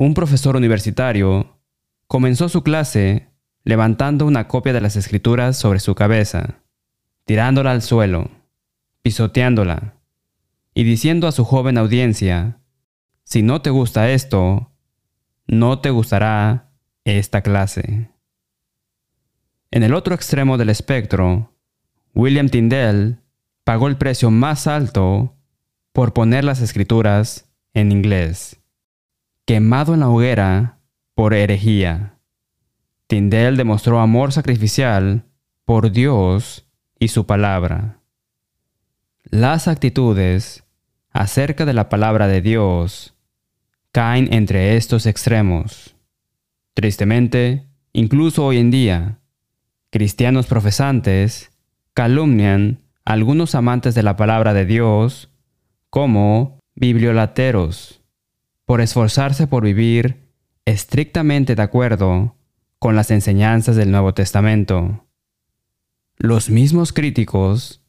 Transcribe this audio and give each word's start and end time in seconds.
Un 0.00 0.14
profesor 0.14 0.54
universitario 0.54 1.58
comenzó 2.06 2.48
su 2.48 2.62
clase 2.62 3.32
levantando 3.64 4.26
una 4.26 4.46
copia 4.46 4.72
de 4.72 4.80
las 4.80 4.94
escrituras 4.94 5.56
sobre 5.56 5.80
su 5.80 5.96
cabeza, 5.96 6.62
tirándola 7.24 7.72
al 7.72 7.82
suelo, 7.82 8.30
pisoteándola 9.02 9.96
y 10.72 10.84
diciendo 10.84 11.26
a 11.26 11.32
su 11.32 11.44
joven 11.44 11.78
audiencia, 11.78 12.60
si 13.24 13.42
no 13.42 13.60
te 13.60 13.70
gusta 13.70 14.08
esto, 14.08 14.70
no 15.48 15.80
te 15.80 15.90
gustará 15.90 16.70
esta 17.02 17.42
clase. 17.42 18.08
En 19.72 19.82
el 19.82 19.94
otro 19.94 20.14
extremo 20.14 20.58
del 20.58 20.68
espectro, 20.68 21.56
William 22.14 22.50
Tyndale 22.50 23.18
pagó 23.64 23.88
el 23.88 23.96
precio 23.96 24.30
más 24.30 24.68
alto 24.68 25.34
por 25.92 26.12
poner 26.12 26.44
las 26.44 26.60
escrituras 26.60 27.50
en 27.74 27.90
inglés. 27.90 28.57
Quemado 29.48 29.94
en 29.94 30.00
la 30.00 30.10
hoguera 30.10 30.78
por 31.14 31.32
herejía. 31.32 32.18
Tyndale 33.06 33.56
demostró 33.56 33.98
amor 33.98 34.30
sacrificial 34.30 35.24
por 35.64 35.90
Dios 35.90 36.66
y 36.98 37.08
su 37.08 37.24
palabra. 37.24 38.02
Las 39.24 39.66
actitudes 39.66 40.64
acerca 41.12 41.64
de 41.64 41.72
la 41.72 41.88
palabra 41.88 42.28
de 42.28 42.42
Dios 42.42 43.14
caen 43.90 44.34
entre 44.34 44.76
estos 44.76 45.06
extremos. 45.06 45.96
Tristemente, 46.74 47.70
incluso 47.94 48.44
hoy 48.44 48.58
en 48.58 48.70
día, 48.70 49.20
cristianos 49.88 50.46
profesantes 50.46 51.52
calumnian 51.94 52.82
a 53.06 53.14
algunos 53.14 53.54
amantes 53.54 53.94
de 53.94 54.02
la 54.02 54.14
palabra 54.14 54.52
de 54.52 54.66
Dios 54.66 55.30
como 55.88 56.60
bibliolateros 56.74 57.97
por 58.68 58.82
esforzarse 58.82 59.46
por 59.46 59.64
vivir 59.64 60.28
estrictamente 60.66 61.54
de 61.54 61.62
acuerdo 61.62 62.36
con 62.78 62.96
las 62.96 63.10
enseñanzas 63.10 63.76
del 63.76 63.90
Nuevo 63.90 64.12
Testamento. 64.12 65.06
Los 66.18 66.50
mismos 66.50 66.92
críticos 66.92 67.80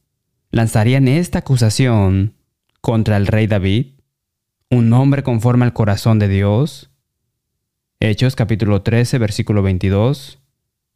lanzarían 0.51 1.09
esta 1.09 1.39
acusación 1.39 2.33
contra 2.79 3.17
el 3.17 3.27
rey 3.27 3.45
David, 3.45 3.87
un 4.69 4.93
hombre 4.93 5.21
conforme 5.21 5.65
al 5.65 5.73
corazón 5.73 6.17
de 6.17 6.29
Dios. 6.29 6.89
Hechos 7.99 8.37
capítulo 8.37 8.81
13 8.81 9.17
versículo 9.17 9.61
22, 9.61 10.39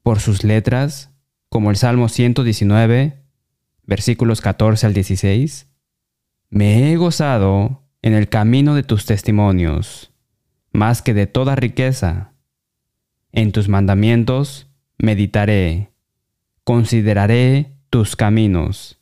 por 0.01 0.21
sus 0.21 0.45
letras, 0.45 1.11
como 1.49 1.71
el 1.71 1.75
Salmo 1.75 2.07
119, 2.07 3.21
versículos 3.83 4.39
14 4.39 4.85
al 4.85 4.93
16. 4.93 5.67
Me 6.49 6.89
he 6.89 6.95
gozado 6.95 7.82
en 8.03 8.13
el 8.13 8.27
camino 8.27 8.75
de 8.75 8.83
tus 8.83 9.05
testimonios, 9.05 10.11
más 10.73 11.01
que 11.01 11.13
de 11.13 11.25
toda 11.25 11.55
riqueza. 11.55 12.33
En 13.31 13.51
tus 13.51 13.69
mandamientos 13.69 14.67
meditaré, 14.97 15.91
consideraré 16.65 17.77
tus 17.89 18.15
caminos, 18.15 18.99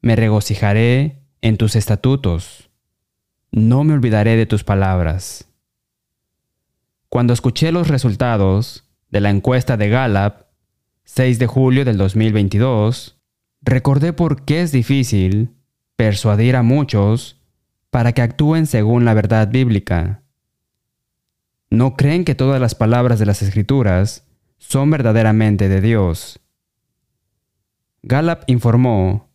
me 0.00 0.16
regocijaré 0.16 1.18
en 1.42 1.58
tus 1.58 1.76
estatutos. 1.76 2.70
No 3.52 3.84
me 3.84 3.92
olvidaré 3.92 4.36
de 4.36 4.46
tus 4.46 4.64
palabras. 4.64 5.50
Cuando 7.10 7.34
escuché 7.34 7.70
los 7.70 7.88
resultados 7.88 8.84
de 9.10 9.20
la 9.20 9.30
encuesta 9.30 9.76
de 9.76 9.90
Gallup, 9.90 10.46
6 11.04 11.38
de 11.38 11.46
julio 11.46 11.84
del 11.84 11.98
2022, 11.98 13.18
recordé 13.60 14.12
por 14.12 14.44
qué 14.44 14.62
es 14.62 14.72
difícil 14.72 15.54
persuadir 15.96 16.56
a 16.56 16.62
muchos 16.62 17.37
para 17.90 18.12
que 18.12 18.22
actúen 18.22 18.66
según 18.66 19.04
la 19.04 19.14
verdad 19.14 19.48
bíblica. 19.48 20.22
No 21.70 21.96
creen 21.96 22.24
que 22.24 22.34
todas 22.34 22.60
las 22.60 22.74
palabras 22.74 23.18
de 23.18 23.26
las 23.26 23.42
Escrituras 23.42 24.26
son 24.58 24.90
verdaderamente 24.90 25.68
de 25.68 25.80
Dios. 25.80 26.40
Gallup 28.02 28.40
informó 28.46 29.28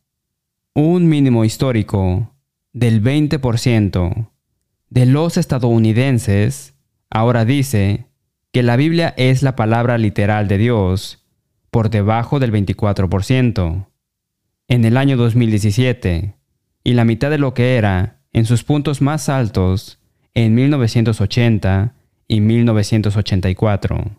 un 0.74 1.08
mínimo 1.08 1.46
histórico 1.46 2.34
del 2.72 3.04
20% 3.04 4.30
de 4.90 5.06
los 5.06 5.38
estadounidenses 5.38 6.76
ahora 7.10 7.46
dice 7.46 8.06
que 8.52 8.62
la 8.62 8.76
Biblia 8.76 9.14
es 9.18 9.42
la 9.42 9.56
palabra 9.56 9.98
literal 9.98 10.48
de 10.48 10.58
Dios 10.60 11.26
por 11.72 11.90
debajo 11.90 12.40
del 12.40 12.52
24% 12.52 13.88
en 14.68 14.86
el 14.86 14.98
año 14.98 15.18
2017 15.18 16.36
y 16.84 16.94
la 16.94 17.06
mitad 17.06 17.32
de 17.32 17.40
lo 17.40 17.56
que 17.56 17.76
era 17.78 18.13
en 18.34 18.46
sus 18.46 18.64
puntos 18.64 19.02
más 19.02 19.30
altos 19.30 20.00
en 20.34 20.56
1980 20.56 21.94
y 22.28 22.42
1984. 22.42 24.12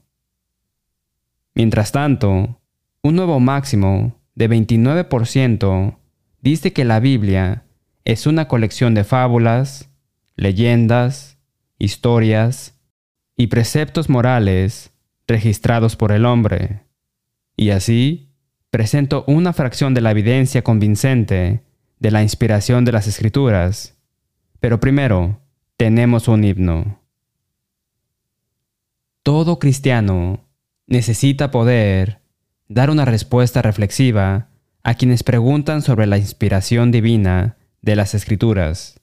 Mientras 1.54 1.92
tanto, 1.92 2.60
un 3.02 3.16
nuevo 3.16 3.38
máximo 3.40 4.18
de 4.34 4.48
29% 4.48 5.96
dice 6.40 6.72
que 6.72 6.84
la 6.84 7.00
Biblia 7.00 7.64
es 8.04 8.26
una 8.26 8.48
colección 8.48 8.94
de 8.94 9.04
fábulas, 9.04 9.90
leyendas, 10.36 11.38
historias 11.78 12.78
y 13.36 13.48
preceptos 13.48 14.08
morales 14.08 14.92
registrados 15.26 15.96
por 15.96 16.12
el 16.12 16.24
hombre. 16.26 16.82
Y 17.56 17.70
así, 17.70 18.30
presento 18.70 19.24
una 19.26 19.52
fracción 19.52 19.94
de 19.94 20.00
la 20.00 20.10
evidencia 20.10 20.62
convincente 20.62 21.62
de 21.98 22.10
la 22.10 22.22
inspiración 22.22 22.84
de 22.84 22.92
las 22.92 23.06
escrituras. 23.06 23.93
Pero 24.64 24.80
primero, 24.80 25.42
tenemos 25.76 26.26
un 26.26 26.42
himno. 26.42 26.98
Todo 29.22 29.58
cristiano 29.58 30.48
necesita 30.86 31.50
poder 31.50 32.22
dar 32.66 32.88
una 32.88 33.04
respuesta 33.04 33.60
reflexiva 33.60 34.48
a 34.82 34.94
quienes 34.94 35.22
preguntan 35.22 35.82
sobre 35.82 36.06
la 36.06 36.16
inspiración 36.16 36.92
divina 36.92 37.58
de 37.82 37.94
las 37.94 38.14
Escrituras. 38.14 39.02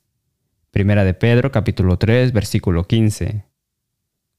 Primera 0.72 1.03
de 1.03 1.13
Pedro 1.13 1.51
capítulo 1.51 1.99
3 1.99 2.33
versículo 2.33 2.88
15. 2.88 3.45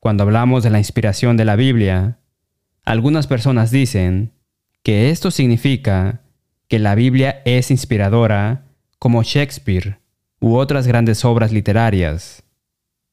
Cuando 0.00 0.24
hablamos 0.24 0.64
de 0.64 0.70
la 0.70 0.78
inspiración 0.78 1.36
de 1.36 1.44
la 1.44 1.54
Biblia, 1.54 2.18
algunas 2.84 3.28
personas 3.28 3.70
dicen 3.70 4.32
que 4.82 5.10
esto 5.10 5.30
significa 5.30 6.22
que 6.66 6.80
la 6.80 6.96
Biblia 6.96 7.42
es 7.44 7.70
inspiradora 7.70 8.64
como 8.98 9.22
Shakespeare 9.22 10.01
u 10.42 10.56
otras 10.56 10.88
grandes 10.88 11.24
obras 11.24 11.52
literarias. 11.52 12.42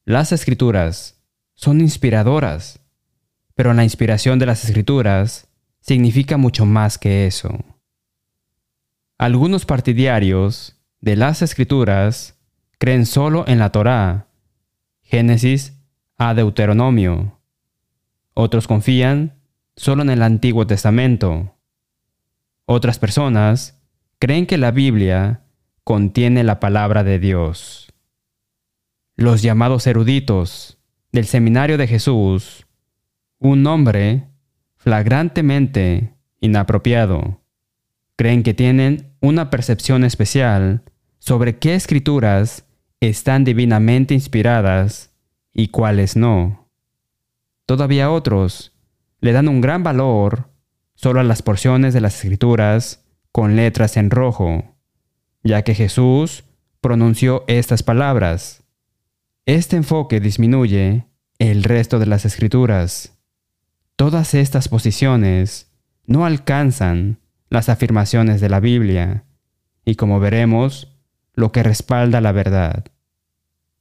Las 0.04 0.32
escrituras 0.32 1.22
son 1.54 1.80
inspiradoras, 1.80 2.80
pero 3.54 3.72
la 3.72 3.84
inspiración 3.84 4.40
de 4.40 4.46
las 4.46 4.64
escrituras 4.64 5.46
significa 5.80 6.36
mucho 6.36 6.66
más 6.66 6.98
que 6.98 7.28
eso. 7.28 7.56
Algunos 9.16 9.64
partidarios 9.64 10.76
de 11.00 11.14
las 11.14 11.40
escrituras 11.40 12.36
creen 12.78 13.06
solo 13.06 13.44
en 13.46 13.60
la 13.60 13.70
Torá, 13.70 14.26
Génesis 15.02 15.74
a 16.18 16.34
Deuteronomio. 16.34 17.38
Otros 18.34 18.66
confían 18.66 19.40
solo 19.76 20.02
en 20.02 20.10
el 20.10 20.22
Antiguo 20.24 20.66
Testamento. 20.66 21.54
Otras 22.66 22.98
personas 22.98 23.80
creen 24.18 24.46
que 24.46 24.58
la 24.58 24.72
Biblia 24.72 25.44
contiene 25.90 26.44
la 26.44 26.60
palabra 26.60 27.02
de 27.02 27.18
Dios. 27.18 27.92
Los 29.16 29.42
llamados 29.42 29.88
eruditos 29.88 30.78
del 31.10 31.26
Seminario 31.26 31.78
de 31.78 31.88
Jesús, 31.88 32.68
un 33.40 33.64
nombre 33.64 34.28
flagrantemente 34.76 36.14
inapropiado, 36.38 37.40
creen 38.14 38.44
que 38.44 38.54
tienen 38.54 39.16
una 39.20 39.50
percepción 39.50 40.04
especial 40.04 40.84
sobre 41.18 41.58
qué 41.58 41.74
escrituras 41.74 42.66
están 43.00 43.42
divinamente 43.42 44.14
inspiradas 44.14 45.12
y 45.52 45.70
cuáles 45.70 46.14
no. 46.14 46.70
Todavía 47.66 48.12
otros 48.12 48.78
le 49.20 49.32
dan 49.32 49.48
un 49.48 49.60
gran 49.60 49.82
valor 49.82 50.52
solo 50.94 51.18
a 51.18 51.24
las 51.24 51.42
porciones 51.42 51.94
de 51.94 52.00
las 52.00 52.14
escrituras 52.14 53.04
con 53.32 53.56
letras 53.56 53.96
en 53.96 54.12
rojo, 54.12 54.76
ya 55.42 55.62
que 55.62 55.74
Jesús 55.74 56.44
pronunció 56.80 57.44
estas 57.46 57.82
palabras. 57.82 58.62
Este 59.46 59.76
enfoque 59.76 60.20
disminuye 60.20 61.06
el 61.38 61.64
resto 61.64 61.98
de 61.98 62.06
las 62.06 62.24
escrituras. 62.24 63.18
Todas 63.96 64.34
estas 64.34 64.68
posiciones 64.68 65.70
no 66.06 66.24
alcanzan 66.24 67.18
las 67.48 67.68
afirmaciones 67.68 68.40
de 68.40 68.48
la 68.48 68.60
Biblia 68.60 69.24
y 69.84 69.96
como 69.96 70.20
veremos, 70.20 70.88
lo 71.34 71.52
que 71.52 71.62
respalda 71.62 72.20
la 72.20 72.32
verdad. 72.32 72.84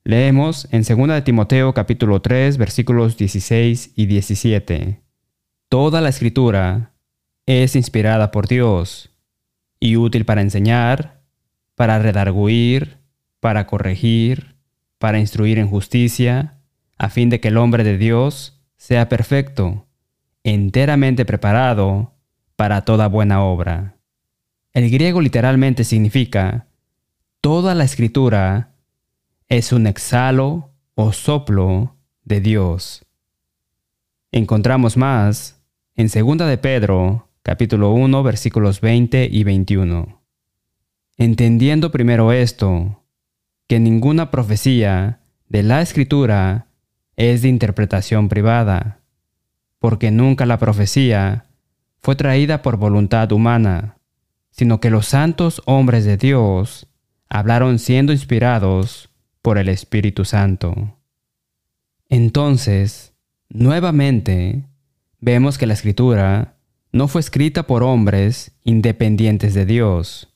Leemos 0.04 0.68
en 0.72 0.84
2 0.84 1.24
Timoteo 1.24 1.74
capítulo 1.74 2.22
3 2.22 2.58
versículos 2.58 3.18
16 3.18 3.94
y 3.96 4.06
17. 4.06 5.02
Toda 5.68 6.02
la 6.02 6.10
escritura 6.10 6.94
es 7.46 7.76
inspirada 7.76 8.32
por 8.32 8.48
Dios 8.48 9.12
y 9.80 9.98
útil 9.98 10.26
para 10.26 10.42
enseñar, 10.42 11.19
para 11.80 11.98
redarguir, 11.98 12.98
para 13.40 13.66
corregir, 13.66 14.58
para 14.98 15.18
instruir 15.18 15.60
en 15.60 15.70
justicia, 15.70 16.58
a 16.98 17.08
fin 17.08 17.30
de 17.30 17.40
que 17.40 17.48
el 17.48 17.58
hombre 17.58 17.86
de 17.86 17.98
Dios 17.98 18.60
sea 18.76 19.08
perfecto, 19.08 19.88
enteramente 20.44 21.24
preparado 21.24 22.16
para 22.58 22.82
toda 22.82 23.08
buena 23.08 23.46
obra. 23.46 23.96
El 24.74 24.92
griego 24.92 25.22
literalmente 25.22 25.86
significa 25.86 26.68
toda 27.40 27.74
la 27.76 27.86
escritura 27.86 28.74
es 29.48 29.72
un 29.72 29.88
exhalo 29.88 30.74
o 30.96 31.14
soplo 31.14 31.96
de 32.26 32.42
Dios. 32.42 33.06
Encontramos 34.34 34.98
más 34.98 35.64
en 35.96 36.10
2 36.10 36.40
de 36.40 36.58
Pedro, 36.58 37.30
capítulo 37.42 37.94
1, 37.94 38.22
versículos 38.22 38.82
20 38.82 39.30
y 39.32 39.46
21. 39.46 40.19
Entendiendo 41.22 41.92
primero 41.92 42.32
esto, 42.32 43.04
que 43.68 43.78
ninguna 43.78 44.32
profecía 44.32 45.20
de 45.50 45.64
la 45.64 45.82
escritura 45.82 46.68
es 47.18 47.42
de 47.42 47.50
interpretación 47.50 48.30
privada, 48.30 49.02
porque 49.80 50.12
nunca 50.12 50.46
la 50.46 50.58
profecía 50.58 51.48
fue 51.98 52.16
traída 52.16 52.62
por 52.62 52.78
voluntad 52.78 53.34
humana, 53.34 53.98
sino 54.52 54.80
que 54.80 54.90
los 54.90 55.08
santos 55.08 55.62
hombres 55.66 56.06
de 56.06 56.16
Dios 56.16 56.88
hablaron 57.28 57.80
siendo 57.80 58.14
inspirados 58.14 59.10
por 59.42 59.58
el 59.58 59.68
Espíritu 59.68 60.24
Santo. 60.24 60.98
Entonces, 62.08 63.12
nuevamente, 63.50 64.64
vemos 65.20 65.58
que 65.58 65.68
la 65.68 65.74
escritura 65.74 66.56
no 66.94 67.10
fue 67.10 67.20
escrita 67.20 67.68
por 67.68 67.84
hombres 67.84 68.54
independientes 68.64 69.54
de 69.54 69.66
Dios, 69.66 70.29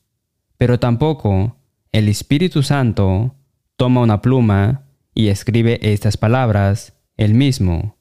pero 0.58 0.80
tampoco 0.80 1.58
el 1.92 2.10
Espíritu 2.10 2.64
Santo 2.64 3.36
toma 3.76 4.02
una 4.02 4.22
pluma 4.22 4.88
y 5.14 5.28
escribe 5.28 5.80
estas 5.82 6.18
palabras 6.18 6.94
él 7.18 7.34
mismo. 7.34 7.98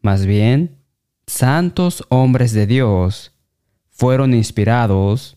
Más 0.00 0.26
bien, 0.26 0.78
santos 1.26 2.04
hombres 2.10 2.52
de 2.52 2.66
Dios 2.66 3.32
fueron 3.90 4.34
inspirados 4.34 5.36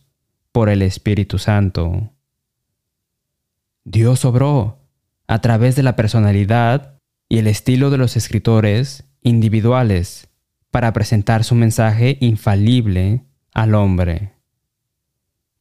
por 0.52 0.70
el 0.70 0.82
Espíritu 0.82 1.40
Santo. 1.40 2.12
Dios 3.84 4.26
obró 4.26 4.80
a 5.28 5.42
través 5.42 5.76
de 5.76 5.84
la 5.84 5.96
personalidad 5.96 7.00
y 7.30 7.38
el 7.40 7.48
estilo 7.48 7.90
de 7.90 7.98
los 7.98 8.18
escritores 8.18 9.06
individuales 9.22 10.30
para 10.72 10.94
presentar 10.94 11.44
su 11.44 11.56
mensaje 11.56 12.18
infalible 12.22 13.26
al 13.54 13.76
hombre. 13.76 14.37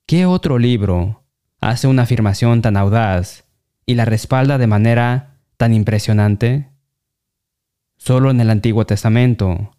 ¿Qué 0.08 0.24
otro 0.24 0.60
libro 0.60 1.24
hace 1.60 1.88
una 1.88 2.02
afirmación 2.02 2.62
tan 2.62 2.76
audaz 2.76 3.44
y 3.86 3.96
la 3.96 4.04
respalda 4.04 4.56
de 4.56 4.68
manera 4.68 5.40
tan 5.56 5.74
impresionante? 5.74 6.68
Solo 7.96 8.30
en 8.30 8.40
el 8.40 8.50
Antiguo 8.50 8.86
Testamento, 8.86 9.72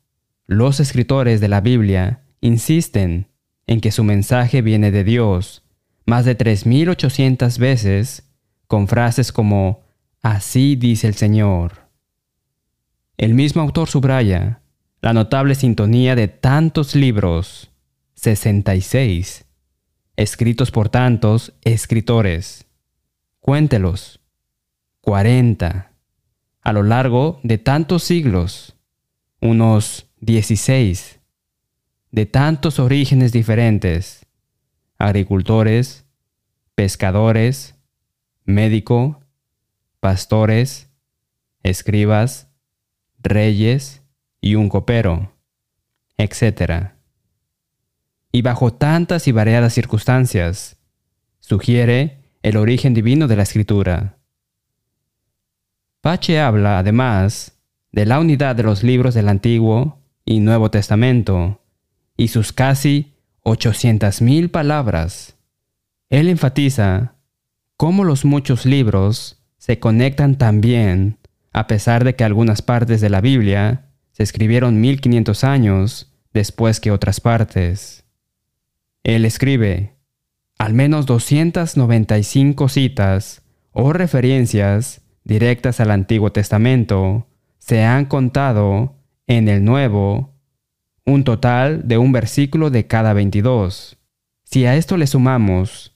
los 0.46 0.82
escritores 0.82 1.40
de 1.40 1.48
la 1.48 1.62
Biblia 1.62 2.26
insisten 2.42 3.30
en 3.68 3.80
que 3.80 3.94
su 3.94 4.04
mensaje 4.04 4.62
viene 4.62 4.92
de 4.92 5.06
Dios 5.06 5.64
más 6.06 6.26
de 6.26 6.38
3.800 6.38 7.58
veces 7.58 8.30
con 8.68 8.90
frases 8.90 9.32
como 9.32 9.86
Así 10.22 10.76
dice 10.76 11.08
el 11.08 11.14
Señor. 11.14 11.88
El 13.16 13.34
mismo 13.34 13.62
autor 13.62 13.88
subraya 13.88 14.60
la 15.00 15.14
notable 15.14 15.56
sintonía 15.56 16.18
de 16.18 16.28
tantos 16.28 16.96
libros, 16.96 17.72
66, 18.16 19.46
escritos 20.18 20.72
por 20.72 20.90
tantos 20.90 21.54
escritores. 21.62 22.66
Cuéntelos, 23.40 24.20
40, 25.02 25.94
a 26.62 26.74
lo 26.74 26.84
largo 26.84 27.40
de 27.44 27.58
tantos 27.58 28.04
siglos, 28.04 28.76
unos 29.40 30.10
16, 30.20 31.22
de 32.12 32.26
tantos 32.26 32.80
orígenes 32.80 33.32
diferentes, 33.32 34.26
agricultores, 34.98 36.06
pescadores, 36.76 37.76
médico, 38.44 39.22
pastores, 40.00 40.90
escribas, 41.64 42.50
reyes 43.20 44.02
y 44.42 44.56
un 44.56 44.70
copero, 44.70 45.34
etc. 46.18 46.97
Y 48.32 48.42
bajo 48.42 48.74
tantas 48.74 49.28
y 49.28 49.32
variadas 49.32 49.74
circunstancias, 49.74 50.78
sugiere 51.40 52.24
el 52.44 52.58
origen 52.58 52.94
divino 52.94 53.28
de 53.28 53.36
la 53.36 53.44
escritura. 53.44 54.18
Pache 56.02 56.40
habla, 56.40 56.80
además, 56.80 57.58
de 57.92 58.06
la 58.06 58.20
unidad 58.20 58.56
de 58.56 58.64
los 58.64 58.84
libros 58.84 59.14
del 59.14 59.30
Antiguo 59.30 60.02
y 60.24 60.40
Nuevo 60.40 60.70
Testamento 60.70 61.62
y 62.16 62.30
sus 62.30 62.52
casi 62.54 63.14
800.000 63.44 64.50
palabras. 64.50 65.36
Él 66.10 66.30
enfatiza 66.30 67.16
cómo 67.76 68.04
los 68.04 68.26
muchos 68.26 68.66
libros 68.66 69.44
se 69.58 69.80
conectan 69.80 70.38
también, 70.38 71.18
a 71.54 71.68
pesar 71.68 72.04
de 72.04 72.16
que 72.16 72.24
algunas 72.24 72.62
partes 72.62 73.02
de 73.02 73.10
la 73.10 73.22
Biblia 73.22 73.90
se 74.12 74.24
escribieron 74.24 74.80
1500 74.82 75.44
años 75.44 76.14
después 76.34 76.80
que 76.80 76.92
otras 76.92 77.20
partes. 77.20 78.06
Él 79.08 79.24
escribe, 79.24 79.96
al 80.58 80.74
menos 80.74 81.06
295 81.06 82.68
citas 82.68 83.42
o 83.72 83.94
referencias 83.94 85.02
directas 85.24 85.80
al 85.80 85.92
Antiguo 85.92 86.34
Testamento 86.34 87.26
se 87.58 87.86
han 87.86 88.04
contado 88.04 88.98
en 89.26 89.48
el 89.48 89.64
Nuevo, 89.64 90.36
un 91.06 91.24
total 91.24 91.88
de 91.88 91.98
un 91.98 92.12
versículo 92.12 92.70
de 92.70 92.86
cada 92.88 93.14
22. 93.14 93.98
Si 94.44 94.66
a 94.66 94.76
esto 94.76 94.98
le 94.98 95.08
sumamos 95.08 95.96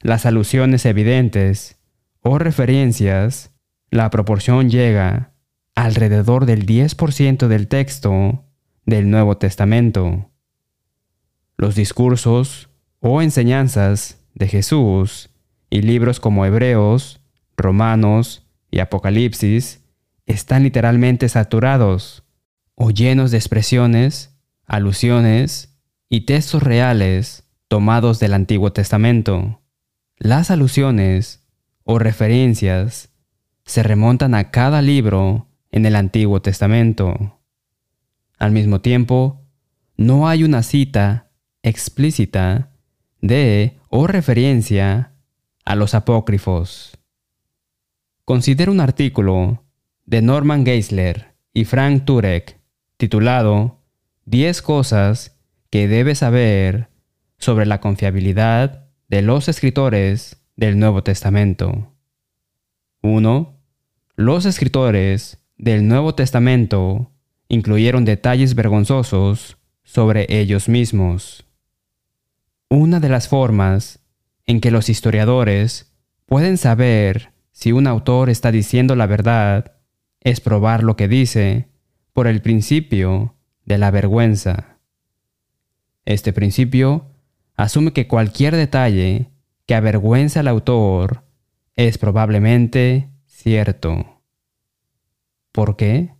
las 0.00 0.24
alusiones 0.24 0.86
evidentes 0.86 1.76
o 2.22 2.38
referencias, 2.38 3.50
la 3.90 4.08
proporción 4.08 4.70
llega 4.70 5.34
alrededor 5.74 6.46
del 6.46 6.64
10% 6.64 7.48
del 7.48 7.68
texto 7.68 8.46
del 8.86 9.10
Nuevo 9.10 9.36
Testamento. 9.36 10.30
Los 11.56 11.74
discursos 11.74 12.68
o 13.00 13.22
enseñanzas 13.22 14.22
de 14.34 14.48
Jesús 14.48 15.30
y 15.70 15.82
libros 15.82 16.20
como 16.20 16.44
Hebreos, 16.44 17.20
Romanos 17.56 18.46
y 18.70 18.80
Apocalipsis 18.80 19.82
están 20.26 20.64
literalmente 20.64 21.28
saturados 21.28 22.24
o 22.74 22.90
llenos 22.90 23.30
de 23.30 23.38
expresiones, 23.38 24.36
alusiones 24.66 25.78
y 26.08 26.22
textos 26.22 26.62
reales 26.62 27.44
tomados 27.68 28.18
del 28.18 28.34
Antiguo 28.34 28.72
Testamento. 28.72 29.62
Las 30.18 30.50
alusiones 30.50 31.46
o 31.84 31.98
referencias 31.98 33.10
se 33.64 33.82
remontan 33.82 34.34
a 34.34 34.50
cada 34.50 34.82
libro 34.82 35.48
en 35.70 35.86
el 35.86 35.96
Antiguo 35.96 36.42
Testamento. 36.42 37.40
Al 38.38 38.52
mismo 38.52 38.80
tiempo, 38.80 39.42
no 39.96 40.28
hay 40.28 40.44
una 40.44 40.62
cita 40.62 41.25
explícita 41.66 42.70
de 43.20 43.76
o 43.88 44.06
referencia 44.06 45.12
a 45.64 45.74
los 45.74 45.94
apócrifos. 45.94 46.96
Considera 48.24 48.70
un 48.70 48.80
artículo 48.80 49.64
de 50.04 50.22
Norman 50.22 50.64
Geisler 50.64 51.34
y 51.52 51.64
Frank 51.64 52.04
Turek 52.04 52.60
titulado 52.96 53.80
10 54.26 54.62
cosas 54.62 55.36
que 55.68 55.88
debes 55.88 56.18
saber 56.18 56.88
sobre 57.36 57.66
la 57.66 57.80
confiabilidad 57.80 58.86
de 59.08 59.22
los 59.22 59.48
escritores 59.48 60.40
del 60.54 60.78
Nuevo 60.78 61.02
Testamento. 61.02 61.92
1. 63.02 63.58
Los 64.14 64.46
escritores 64.46 65.38
del 65.58 65.88
Nuevo 65.88 66.14
Testamento 66.14 67.10
incluyeron 67.48 68.04
detalles 68.04 68.54
vergonzosos 68.54 69.58
sobre 69.82 70.26
ellos 70.28 70.68
mismos. 70.68 71.45
Una 72.68 72.98
de 72.98 73.08
las 73.08 73.28
formas 73.28 74.00
en 74.44 74.60
que 74.60 74.72
los 74.72 74.88
historiadores 74.88 75.92
pueden 76.26 76.58
saber 76.58 77.32
si 77.52 77.70
un 77.70 77.86
autor 77.86 78.28
está 78.28 78.50
diciendo 78.50 78.96
la 78.96 79.06
verdad 79.06 79.76
es 80.20 80.40
probar 80.40 80.82
lo 80.82 80.96
que 80.96 81.06
dice 81.06 81.68
por 82.12 82.26
el 82.26 82.42
principio 82.42 83.36
de 83.64 83.78
la 83.78 83.92
vergüenza. 83.92 84.78
Este 86.04 86.32
principio 86.32 87.06
asume 87.54 87.92
que 87.92 88.08
cualquier 88.08 88.56
detalle 88.56 89.30
que 89.64 89.76
avergüenza 89.76 90.40
al 90.40 90.48
autor 90.48 91.22
es 91.76 91.98
probablemente 91.98 93.10
cierto. 93.26 94.22
¿Por 95.52 95.76
qué? 95.76 96.14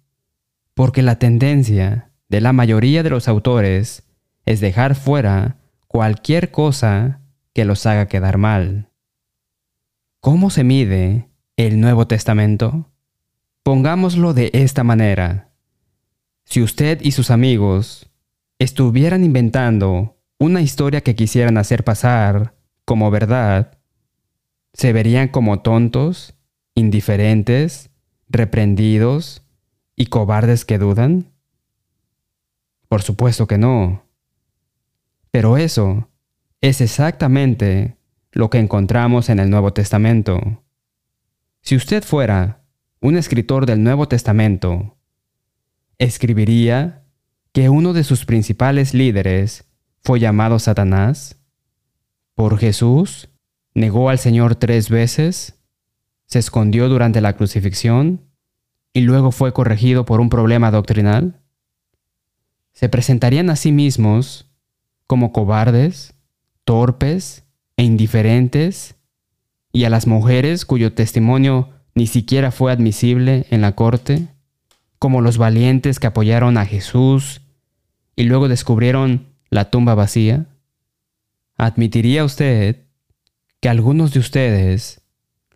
Porque 0.74 1.02
la 1.02 1.18
tendencia 1.18 2.12
de 2.28 2.40
la 2.40 2.52
mayoría 2.52 3.02
de 3.02 3.10
los 3.10 3.26
autores 3.26 4.04
es 4.44 4.60
dejar 4.60 4.94
fuera 4.94 5.56
cualquier 5.96 6.50
cosa 6.50 7.22
que 7.54 7.64
los 7.64 7.86
haga 7.86 8.04
quedar 8.04 8.36
mal. 8.36 8.90
¿Cómo 10.20 10.50
se 10.50 10.62
mide 10.62 11.30
el 11.56 11.80
Nuevo 11.80 12.06
Testamento? 12.06 12.92
Pongámoslo 13.62 14.34
de 14.34 14.50
esta 14.52 14.84
manera. 14.84 15.54
Si 16.44 16.60
usted 16.60 17.00
y 17.00 17.12
sus 17.12 17.30
amigos 17.30 18.10
estuvieran 18.58 19.24
inventando 19.24 20.18
una 20.38 20.60
historia 20.60 21.00
que 21.00 21.14
quisieran 21.14 21.56
hacer 21.56 21.82
pasar 21.82 22.54
como 22.84 23.10
verdad, 23.10 23.78
¿se 24.74 24.92
verían 24.92 25.28
como 25.28 25.60
tontos, 25.60 26.34
indiferentes, 26.74 27.88
reprendidos 28.28 29.44
y 29.96 30.08
cobardes 30.08 30.66
que 30.66 30.76
dudan? 30.76 31.32
Por 32.86 33.00
supuesto 33.00 33.46
que 33.46 33.56
no. 33.56 34.05
Pero 35.36 35.58
eso 35.58 36.08
es 36.62 36.80
exactamente 36.80 37.98
lo 38.32 38.48
que 38.48 38.58
encontramos 38.58 39.28
en 39.28 39.38
el 39.38 39.50
Nuevo 39.50 39.74
Testamento. 39.74 40.64
Si 41.60 41.76
usted 41.76 42.02
fuera 42.02 42.64
un 43.02 43.18
escritor 43.18 43.66
del 43.66 43.82
Nuevo 43.82 44.08
Testamento, 44.08 44.96
escribiría 45.98 47.04
que 47.52 47.68
uno 47.68 47.92
de 47.92 48.02
sus 48.02 48.24
principales 48.24 48.94
líderes 48.94 49.68
fue 50.02 50.20
llamado 50.20 50.58
Satanás, 50.58 51.36
por 52.34 52.56
Jesús, 52.56 53.28
negó 53.74 54.08
al 54.08 54.18
Señor 54.18 54.54
tres 54.54 54.88
veces, 54.88 55.60
se 56.24 56.38
escondió 56.38 56.88
durante 56.88 57.20
la 57.20 57.36
crucifixión 57.36 58.22
y 58.94 59.02
luego 59.02 59.32
fue 59.32 59.52
corregido 59.52 60.06
por 60.06 60.18
un 60.18 60.30
problema 60.30 60.70
doctrinal? 60.70 61.42
¿Se 62.72 62.88
presentarían 62.88 63.50
a 63.50 63.56
sí 63.56 63.70
mismos 63.70 64.45
como 65.06 65.32
cobardes, 65.32 66.14
torpes 66.64 67.44
e 67.76 67.84
indiferentes 67.84 68.96
y 69.72 69.84
a 69.84 69.90
las 69.90 70.06
mujeres 70.06 70.64
cuyo 70.64 70.94
testimonio 70.94 71.70
ni 71.94 72.06
siquiera 72.06 72.50
fue 72.50 72.72
admisible 72.72 73.46
en 73.50 73.60
la 73.60 73.74
corte, 73.74 74.28
como 74.98 75.20
los 75.20 75.38
valientes 75.38 75.98
que 76.00 76.06
apoyaron 76.06 76.58
a 76.58 76.66
Jesús 76.66 77.42
y 78.16 78.24
luego 78.24 78.48
descubrieron 78.48 79.34
la 79.50 79.70
tumba 79.70 79.94
vacía? 79.94 80.46
¿Admitiría 81.56 82.24
usted 82.24 82.84
que 83.60 83.68
algunos 83.68 84.12
de 84.12 84.20
ustedes, 84.20 85.02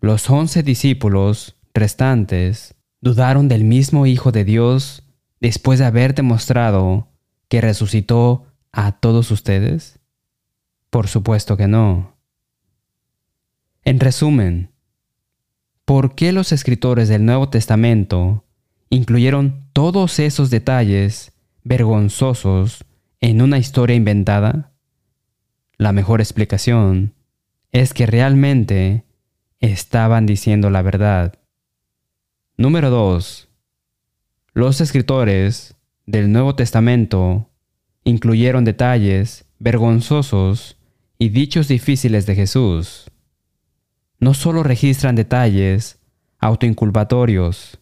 los 0.01 0.29
once 0.31 0.63
discípulos 0.63 1.57
restantes, 1.75 2.75
dudaron 3.01 3.49
del 3.49 3.65
mismo 3.65 4.07
Hijo 4.07 4.33
de 4.33 4.45
Dios 4.45 5.03
después 5.41 5.79
de 5.79 5.87
haber 5.87 6.15
demostrado 6.15 7.09
que 7.49 7.61
resucitó 7.61 8.47
a 8.73 8.93
todos 8.93 9.31
ustedes? 9.31 9.99
Por 10.91 11.09
supuesto 11.09 11.57
que 11.57 11.69
no. 11.69 12.17
En 13.85 14.01
resumen, 14.01 14.73
¿por 15.85 16.15
qué 16.15 16.33
los 16.33 16.53
escritores 16.53 17.09
del 17.09 17.25
Nuevo 17.25 17.49
Testamento 17.49 18.45
incluyeron 18.91 19.69
todos 19.73 20.19
esos 20.19 20.51
detalles 20.51 21.33
vergonzosos 21.65 22.85
en 23.21 23.43
una 23.43 23.59
historia 23.59 23.97
inventada? 23.97 24.73
La 25.77 25.93
mejor 25.93 26.21
explicación 26.21 27.15
es 27.73 27.95
que 27.95 28.07
realmente 28.07 29.05
estaban 29.61 30.27
diciendo 30.27 30.71
la 30.71 30.83
verdad. 30.83 31.35
Número 32.57 32.91
2. 32.91 33.49
Los 34.53 34.81
escritores 34.81 35.77
del 36.07 36.33
Nuevo 36.33 36.55
Testamento 36.57 37.50
incluyeron 38.05 38.65
detalles 38.65 39.45
vergonzosos 39.59 40.77
y 41.19 41.29
dichos 41.29 41.69
difíciles 41.69 42.27
de 42.27 42.35
Jesús 42.35 43.11
no 44.21 44.35
solo 44.35 44.63
registran 44.63 45.17
detalles 45.17 45.99
autoinculpatorios, 46.39 47.81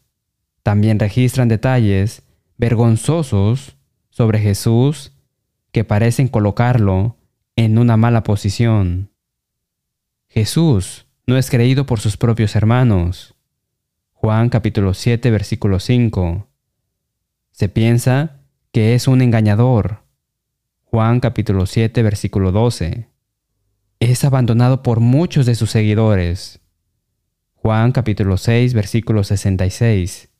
también 0.63 0.99
registran 0.99 1.49
detalles 1.49 2.23
vergonzosos 2.57 3.77
sobre 4.11 4.39
Jesús 4.39 5.13
que 5.73 5.85
parecen 5.85 6.29
colocarlo 6.29 7.17
en 7.57 7.79
una 7.79 7.97
mala 7.97 8.23
posición. 8.23 9.11
Jesús 10.29 11.07
no 11.27 11.37
es 11.37 11.51
creído 11.51 11.87
por 11.87 12.01
sus 12.01 12.17
propios 12.17 12.55
hermanos. 12.55 13.35
Juan 14.13 14.49
capítulo 14.49 14.95
7 14.95 15.31
versículo 15.31 15.81
5. 15.81 16.47
Se 17.51 17.69
piensa 17.69 18.41
que 18.73 18.95
es 18.95 19.09
un 19.09 19.23
engañador. 19.23 20.05
Juan 20.90 21.21
capítulo 21.21 21.66
7 21.66 22.02
versículo 22.02 22.50
12 22.50 23.09
es 24.00 24.25
abandonado 24.25 24.83
por 24.83 25.00
muchos 25.00 25.45
de 25.45 25.54
sus 25.54 25.71
seguidores. 25.71 26.61
Juan 27.57 27.92
capítulo 27.92 28.38
6 28.38 28.73
versículo 28.73 29.23
66. 29.23 30.30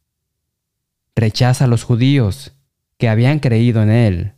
Rechaza 1.15 1.67
a 1.67 1.69
los 1.69 1.85
judíos 1.85 2.57
que 2.97 3.11
habían 3.11 3.41
creído 3.41 3.83
en 3.83 3.91
él. 3.91 4.33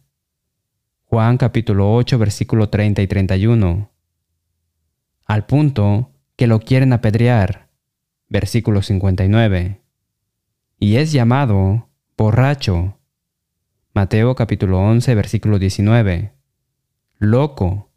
Juan 1.04 1.36
capítulo 1.36 1.94
8 1.94 2.18
versículo 2.18 2.70
30 2.70 3.02
y 3.02 3.06
31. 3.06 3.92
Al 5.26 5.46
punto 5.46 6.10
que 6.34 6.48
lo 6.48 6.58
quieren 6.58 6.92
apedrear. 6.92 7.70
Versículo 8.28 8.82
59. 8.82 9.80
Y 10.80 10.96
es 10.96 11.12
llamado 11.12 11.88
borracho. 12.16 12.99
Mateo 13.92 14.36
capítulo 14.36 14.78
11 14.78 15.14
versículo 15.16 15.58
19. 15.58 16.32
Loco 17.18 17.90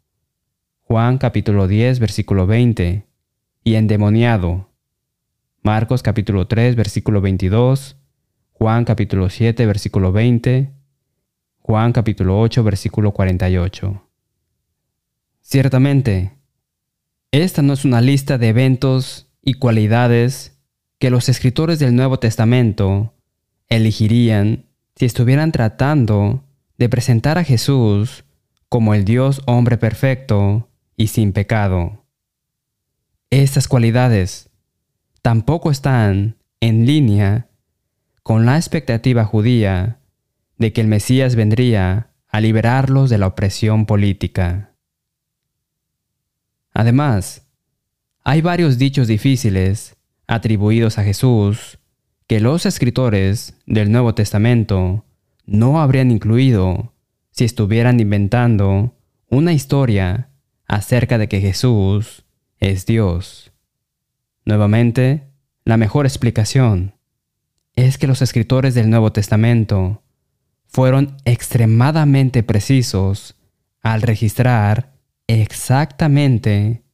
Juan 0.86 1.18
capítulo 1.18 1.68
10 1.68 1.98
versículo 2.00 2.46
20, 2.46 3.06
y 3.62 3.74
endemoniado. 3.76 4.70
Marcos 5.62 6.02
capítulo 6.02 6.46
3 6.46 6.76
versículo 6.76 7.20
22, 7.20 7.96
Juan 8.52 8.84
capítulo 8.84 9.30
7 9.30 9.66
versículo 9.66 10.12
20, 10.12 10.72
Juan 11.60 11.92
capítulo 11.92 12.40
8 12.40 12.64
versículo 12.64 13.12
48. 13.12 14.06
Ciertamente, 15.40 16.32
esta 17.30 17.62
no 17.62 17.72
es 17.72 17.84
una 17.84 18.00
lista 18.00 18.36
de 18.36 18.48
eventos 18.48 19.32
y 19.42 19.54
cualidades 19.54 20.58
que 20.98 21.10
los 21.10 21.28
escritores 21.28 21.78
del 21.78 21.94
Nuevo 21.94 22.18
Testamento 22.18 23.14
elegirían 23.68 24.63
si 24.96 25.06
estuvieran 25.06 25.52
tratando 25.52 26.44
de 26.78 26.88
presentar 26.88 27.38
a 27.38 27.44
Jesús 27.44 28.24
como 28.68 28.94
el 28.94 29.04
Dios 29.04 29.42
hombre 29.46 29.78
perfecto 29.78 30.68
y 30.96 31.08
sin 31.08 31.32
pecado. 31.32 32.04
Estas 33.30 33.68
cualidades 33.68 34.50
tampoco 35.22 35.70
están 35.70 36.36
en 36.60 36.86
línea 36.86 37.48
con 38.22 38.46
la 38.46 38.56
expectativa 38.56 39.24
judía 39.24 40.00
de 40.58 40.72
que 40.72 40.80
el 40.80 40.88
Mesías 40.88 41.34
vendría 41.34 42.10
a 42.28 42.40
liberarlos 42.40 43.10
de 43.10 43.18
la 43.18 43.26
opresión 43.28 43.86
política. 43.86 44.74
Además, 46.72 47.46
hay 48.24 48.40
varios 48.40 48.78
dichos 48.78 49.06
difíciles 49.06 49.96
atribuidos 50.26 50.98
a 50.98 51.04
Jesús 51.04 51.78
que 52.26 52.40
los 52.40 52.66
escritores 52.66 53.54
del 53.66 53.92
Nuevo 53.92 54.14
Testamento 54.14 55.04
no 55.46 55.80
habrían 55.80 56.10
incluido 56.10 56.94
si 57.30 57.44
estuvieran 57.44 58.00
inventando 58.00 58.96
una 59.28 59.52
historia 59.52 60.30
acerca 60.66 61.18
de 61.18 61.28
que 61.28 61.40
Jesús 61.40 62.24
es 62.58 62.86
Dios. 62.86 63.52
Nuevamente, 64.44 65.28
la 65.64 65.76
mejor 65.76 66.06
explicación 66.06 66.94
es 67.76 67.98
que 67.98 68.06
los 68.06 68.22
escritores 68.22 68.74
del 68.74 68.88
Nuevo 68.88 69.12
Testamento 69.12 70.02
fueron 70.66 71.16
extremadamente 71.24 72.42
precisos 72.42 73.36
al 73.82 74.02
registrar 74.02 74.94
exactamente 75.26 76.84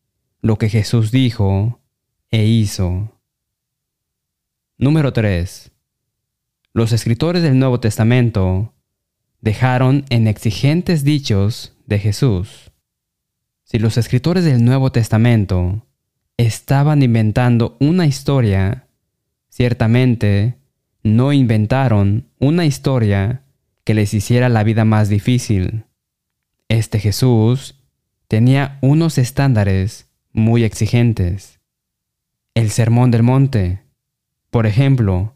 lo 0.41 0.57
que 0.59 0.69
Jesús 0.69 1.11
dijo 1.11 1.81
e 2.31 2.47
hizo. 2.47 3.20
Número 4.81 5.13
3. 5.13 5.73
Los 6.73 6.93
escritores 6.93 7.43
del 7.43 7.59
Nuevo 7.59 7.81
Testamento 7.81 8.73
dejaron 9.43 10.07
en 10.09 10.27
exigentes 10.27 11.05
dichos 11.05 11.77
de 11.85 11.99
Jesús. 11.99 12.73
Si 13.63 13.79
los 13.79 13.99
escritores 13.99 14.43
del 14.47 14.65
Nuevo 14.65 14.91
Testamento 14.91 15.87
estaban 16.39 17.03
inventando 17.03 17.77
una 17.79 18.07
historia, 18.07 18.87
ciertamente 19.51 20.57
no 21.03 21.35
inventaron 21.35 22.31
una 22.39 22.65
historia 22.65 23.43
que 23.85 23.93
les 23.93 24.15
hiciera 24.15 24.49
la 24.49 24.65
vida 24.65 24.87
más 24.87 25.11
difícil. 25.11 25.85
Este 26.71 27.01
Jesús 27.01 27.75
tenía 28.29 28.79
unos 28.81 29.19
estándares 29.19 30.09
muy 30.33 30.65
exigentes. 30.65 31.61
El 32.55 32.71
Sermón 32.71 33.11
del 33.11 33.23
Monte, 33.23 33.90
por 34.51 34.67
ejemplo, 34.67 35.35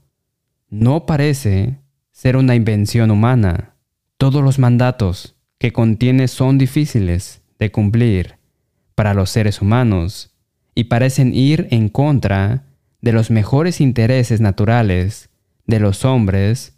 no 0.69 1.07
parece 1.07 1.79
ser 2.11 2.37
una 2.37 2.55
invención 2.55 3.11
humana. 3.11 3.77
Todos 4.17 4.43
los 4.43 4.59
mandatos 4.59 5.37
que 5.59 5.73
contiene 5.73 6.29
son 6.29 6.59
difíciles 6.59 7.43
de 7.59 7.71
cumplir 7.71 8.37
para 8.95 9.15
los 9.15 9.31
seres 9.31 9.63
humanos 9.63 10.35
y 10.75 10.85
parecen 10.85 11.35
ir 11.35 11.69
en 11.71 11.89
contra 11.89 12.65
de 13.01 13.13
los 13.13 13.31
mejores 13.31 13.81
intereses 13.81 14.41
naturales 14.41 15.31
de 15.67 15.79
los 15.79 16.05
hombres 16.05 16.77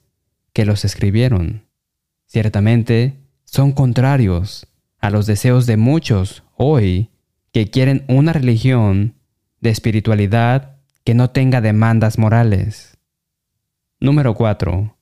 que 0.53 0.65
los 0.65 0.85
escribieron. 0.85 1.67
Ciertamente 2.27 3.21
son 3.45 3.73
contrarios 3.73 4.67
a 4.99 5.11
los 5.11 5.27
deseos 5.27 5.67
de 5.67 5.77
muchos 5.77 6.43
hoy 6.57 7.11
que 7.53 7.71
quieren 7.71 8.05
una 8.09 8.33
religión 8.33 9.15
de 9.61 9.71
espiritualidad 9.71 10.76
que 11.07 11.15
no 11.15 11.31
tenga 11.31 11.61
demandas 11.61 12.19
morales. 12.19 12.99
Número 14.01 14.35
4. 14.35 14.99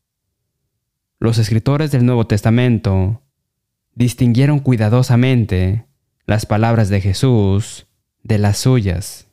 Los 1.19 1.39
escritores 1.39 1.93
del 1.93 2.05
Nuevo 2.05 2.27
Testamento 2.27 3.23
distinguieron 3.95 4.59
cuidadosamente 4.59 5.87
las 6.27 6.45
palabras 6.45 6.91
de 6.91 7.01
Jesús 7.01 7.87
de 8.23 8.37
las 8.37 8.59
suyas. 8.59 9.29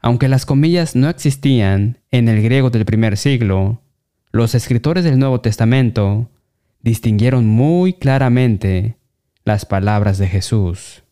Aunque 0.00 0.26
las 0.26 0.46
comillas 0.46 0.96
no 0.96 1.08
existían 1.08 2.00
en 2.10 2.28
el 2.28 2.42
griego 2.42 2.70
del 2.70 2.84
primer 2.84 3.16
siglo, 3.16 3.82
los 4.32 4.56
escritores 4.56 5.04
del 5.04 5.20
Nuevo 5.20 5.40
Testamento 5.40 6.28
distinguieron 6.82 7.46
muy 7.46 7.92
claramente 7.92 8.96
las 9.44 9.64
palabras 9.64 10.18
de 10.18 10.26
Jesús. 10.26 11.04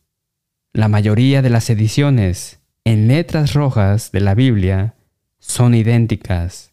La 0.73 0.89
mayoría 0.89 1.41
de 1.41 1.51
las 1.51 1.71
ediciones 1.71 2.59
en 2.85 3.09
letras 3.09 3.55
rojas 3.55 4.13
de 4.13 4.21
la 4.21 4.35
Biblia 4.35 4.95
son 5.39 5.75
idénticas, 5.75 6.73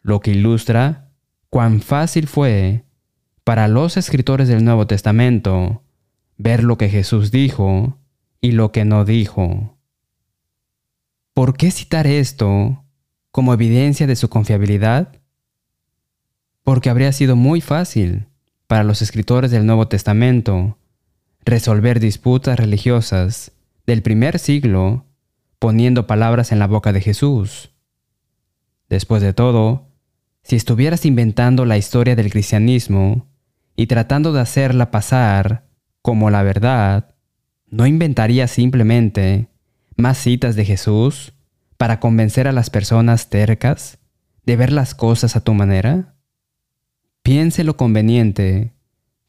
lo 0.00 0.20
que 0.20 0.32
ilustra 0.32 1.10
cuán 1.50 1.80
fácil 1.80 2.26
fue 2.26 2.84
para 3.44 3.68
los 3.68 3.96
escritores 3.96 4.48
del 4.48 4.64
Nuevo 4.64 4.86
Testamento 4.86 5.82
ver 6.36 6.64
lo 6.64 6.78
que 6.78 6.88
Jesús 6.88 7.30
dijo 7.30 7.98
y 8.40 8.52
lo 8.52 8.72
que 8.72 8.84
no 8.84 9.04
dijo. 9.04 9.78
¿Por 11.34 11.56
qué 11.56 11.70
citar 11.70 12.06
esto 12.06 12.84
como 13.30 13.54
evidencia 13.54 14.06
de 14.06 14.16
su 14.16 14.28
confiabilidad? 14.28 15.20
Porque 16.62 16.90
habría 16.90 17.12
sido 17.12 17.36
muy 17.36 17.60
fácil 17.60 18.26
para 18.66 18.84
los 18.84 19.02
escritores 19.02 19.50
del 19.50 19.66
Nuevo 19.66 19.88
Testamento 19.88 20.78
resolver 21.44 22.00
disputas 22.00 22.58
religiosas 22.58 23.52
del 23.86 24.02
primer 24.02 24.38
siglo 24.38 25.06
poniendo 25.62 26.08
palabras 26.08 26.50
en 26.50 26.58
la 26.58 26.66
boca 26.66 26.92
de 26.92 27.00
Jesús. 27.00 27.70
Después 28.88 29.22
de 29.22 29.32
todo, 29.32 29.92
si 30.42 30.56
estuvieras 30.56 31.06
inventando 31.06 31.64
la 31.66 31.78
historia 31.78 32.16
del 32.16 32.32
cristianismo 32.32 33.28
y 33.76 33.86
tratando 33.86 34.32
de 34.32 34.40
hacerla 34.40 34.90
pasar 34.90 35.68
como 36.02 36.30
la 36.30 36.42
verdad, 36.42 37.14
¿no 37.68 37.86
inventarías 37.86 38.50
simplemente 38.50 39.50
más 39.94 40.18
citas 40.18 40.56
de 40.56 40.64
Jesús 40.64 41.32
para 41.76 42.00
convencer 42.00 42.48
a 42.48 42.52
las 42.52 42.68
personas 42.68 43.30
tercas 43.30 44.00
de 44.44 44.56
ver 44.56 44.72
las 44.72 44.96
cosas 44.96 45.36
a 45.36 45.44
tu 45.44 45.54
manera? 45.54 46.16
Piense 47.22 47.62
lo 47.62 47.76
conveniente 47.76 48.72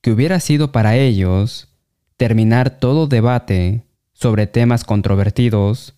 que 0.02 0.12
hubiera 0.12 0.40
sido 0.40 0.72
para 0.72 0.96
ellos 0.96 1.78
terminar 2.18 2.80
todo 2.80 3.06
debate 3.06 3.86
sobre 4.14 4.48
temas 4.48 4.84
controvertidos 4.84 5.94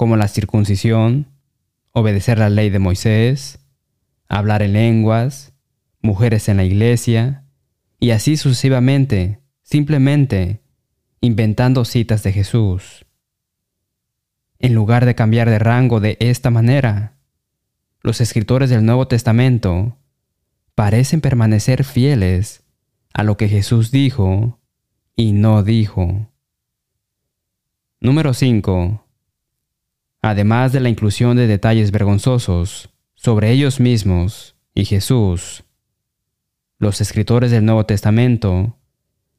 como 0.00 0.16
la 0.16 0.28
circuncisión, 0.28 1.26
obedecer 1.92 2.38
la 2.38 2.48
ley 2.48 2.70
de 2.70 2.78
Moisés, 2.78 3.58
hablar 4.30 4.62
en 4.62 4.72
lenguas, 4.72 5.52
mujeres 6.00 6.48
en 6.48 6.56
la 6.56 6.64
iglesia, 6.64 7.44
y 7.98 8.12
así 8.12 8.38
sucesivamente, 8.38 9.42
simplemente 9.60 10.62
inventando 11.20 11.84
citas 11.84 12.22
de 12.22 12.32
Jesús. 12.32 13.04
En 14.58 14.74
lugar 14.74 15.04
de 15.04 15.14
cambiar 15.14 15.50
de 15.50 15.58
rango 15.58 16.00
de 16.00 16.16
esta 16.18 16.48
manera, 16.48 17.18
los 18.00 18.22
escritores 18.22 18.70
del 18.70 18.86
Nuevo 18.86 19.06
Testamento 19.06 19.98
parecen 20.74 21.20
permanecer 21.20 21.84
fieles 21.84 22.64
a 23.12 23.22
lo 23.22 23.36
que 23.36 23.50
Jesús 23.50 23.90
dijo 23.90 24.58
y 25.14 25.32
no 25.32 25.62
dijo. 25.62 26.26
Número 28.00 28.32
5. 28.32 29.04
Además 30.22 30.72
de 30.72 30.80
la 30.80 30.88
inclusión 30.88 31.36
de 31.36 31.46
detalles 31.46 31.90
vergonzosos 31.92 32.90
sobre 33.14 33.50
ellos 33.50 33.80
mismos 33.80 34.54
y 34.74 34.84
Jesús, 34.84 35.64
los 36.78 37.00
escritores 37.00 37.50
del 37.50 37.64
Nuevo 37.64 37.86
Testamento 37.86 38.76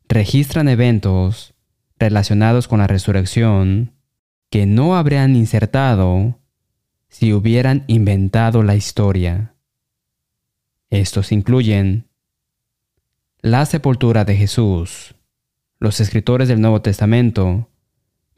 registran 0.07 0.67
eventos 0.67 1.53
relacionados 1.97 2.67
con 2.67 2.79
la 2.79 2.87
resurrección 2.87 3.93
que 4.49 4.65
no 4.65 4.95
habrían 4.95 5.35
insertado 5.35 6.39
si 7.09 7.33
hubieran 7.33 7.83
inventado 7.87 8.63
la 8.63 8.75
historia. 8.75 9.53
Estos 10.89 11.31
incluyen 11.31 12.07
la 13.41 13.65
sepultura 13.65 14.25
de 14.25 14.35
Jesús. 14.35 15.15
Los 15.79 15.99
escritores 15.99 16.47
del 16.47 16.61
Nuevo 16.61 16.81
Testamento 16.81 17.69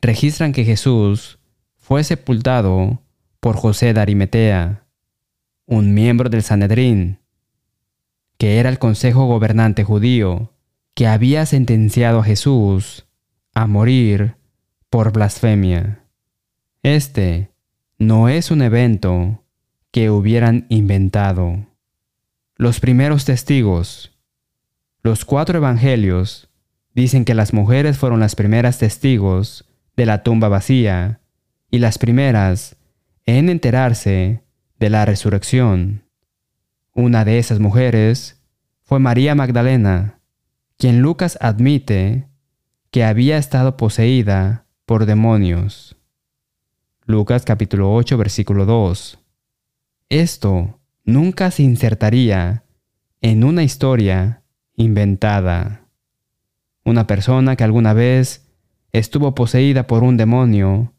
registran 0.02 0.54
que 0.54 0.66
Jesús 0.66 1.40
fue 1.84 2.06
sepultado 2.06 3.02
por 3.42 3.58
José 3.58 3.94
de 3.94 4.00
Arimetea, 4.00 4.86
un 5.66 5.94
miembro 5.94 6.30
del 6.30 6.42
Sanedrín, 6.42 7.20
que 8.38 8.60
era 8.60 8.70
el 8.70 8.80
consejo 8.80 9.26
gobernante 9.26 9.84
judío 9.84 10.54
que 10.94 11.08
había 11.08 11.46
sentenciado 11.46 12.20
a 12.20 12.24
Jesús 12.24 13.06
a 13.54 13.68
morir 13.68 14.38
por 14.90 15.12
blasfemia. 15.12 16.06
Este 16.84 17.52
no 17.98 18.30
es 18.30 18.50
un 18.50 18.62
evento 18.62 19.44
que 19.92 20.10
hubieran 20.10 20.66
inventado. 20.70 21.66
Los 22.56 22.80
primeros 22.80 23.26
testigos 23.26 24.14
los 25.02 25.26
cuatro 25.26 25.58
evangelios 25.58 26.48
dicen 26.94 27.26
que 27.26 27.34
las 27.34 27.52
mujeres 27.52 27.98
fueron 27.98 28.22
las 28.22 28.36
primeras 28.36 28.78
testigos 28.78 29.66
de 29.98 30.06
la 30.06 30.24
tumba 30.24 30.48
vacía 30.48 31.20
y 31.74 31.80
las 31.80 31.98
primeras 31.98 32.76
en 33.26 33.50
enterarse 33.50 34.44
de 34.78 34.90
la 34.92 35.06
resurrección. 35.06 36.04
Una 36.94 37.26
de 37.26 37.40
esas 37.40 37.60
mujeres 37.60 38.40
fue 38.84 39.00
María 39.00 39.34
Magdalena, 39.34 40.20
quien 40.78 41.02
Lucas 41.02 41.36
admite 41.42 42.28
que 42.92 43.04
había 43.04 43.40
estado 43.40 43.76
poseída 43.76 44.68
por 44.86 45.08
demonios. 45.08 45.98
Lucas 47.08 47.44
capítulo 47.44 47.92
8 47.96 48.20
versículo 48.20 48.68
2. 48.68 49.18
Esto 50.10 50.80
nunca 51.06 51.50
se 51.50 51.64
insertaría 51.64 52.66
en 53.20 53.44
una 53.44 53.64
historia 53.64 54.44
inventada. 54.76 55.88
Una 56.86 57.08
persona 57.08 57.56
que 57.56 57.64
alguna 57.64 57.94
vez 57.94 58.48
estuvo 58.92 59.34
poseída 59.34 59.88
por 59.88 60.04
un 60.04 60.18
demonio 60.18 60.94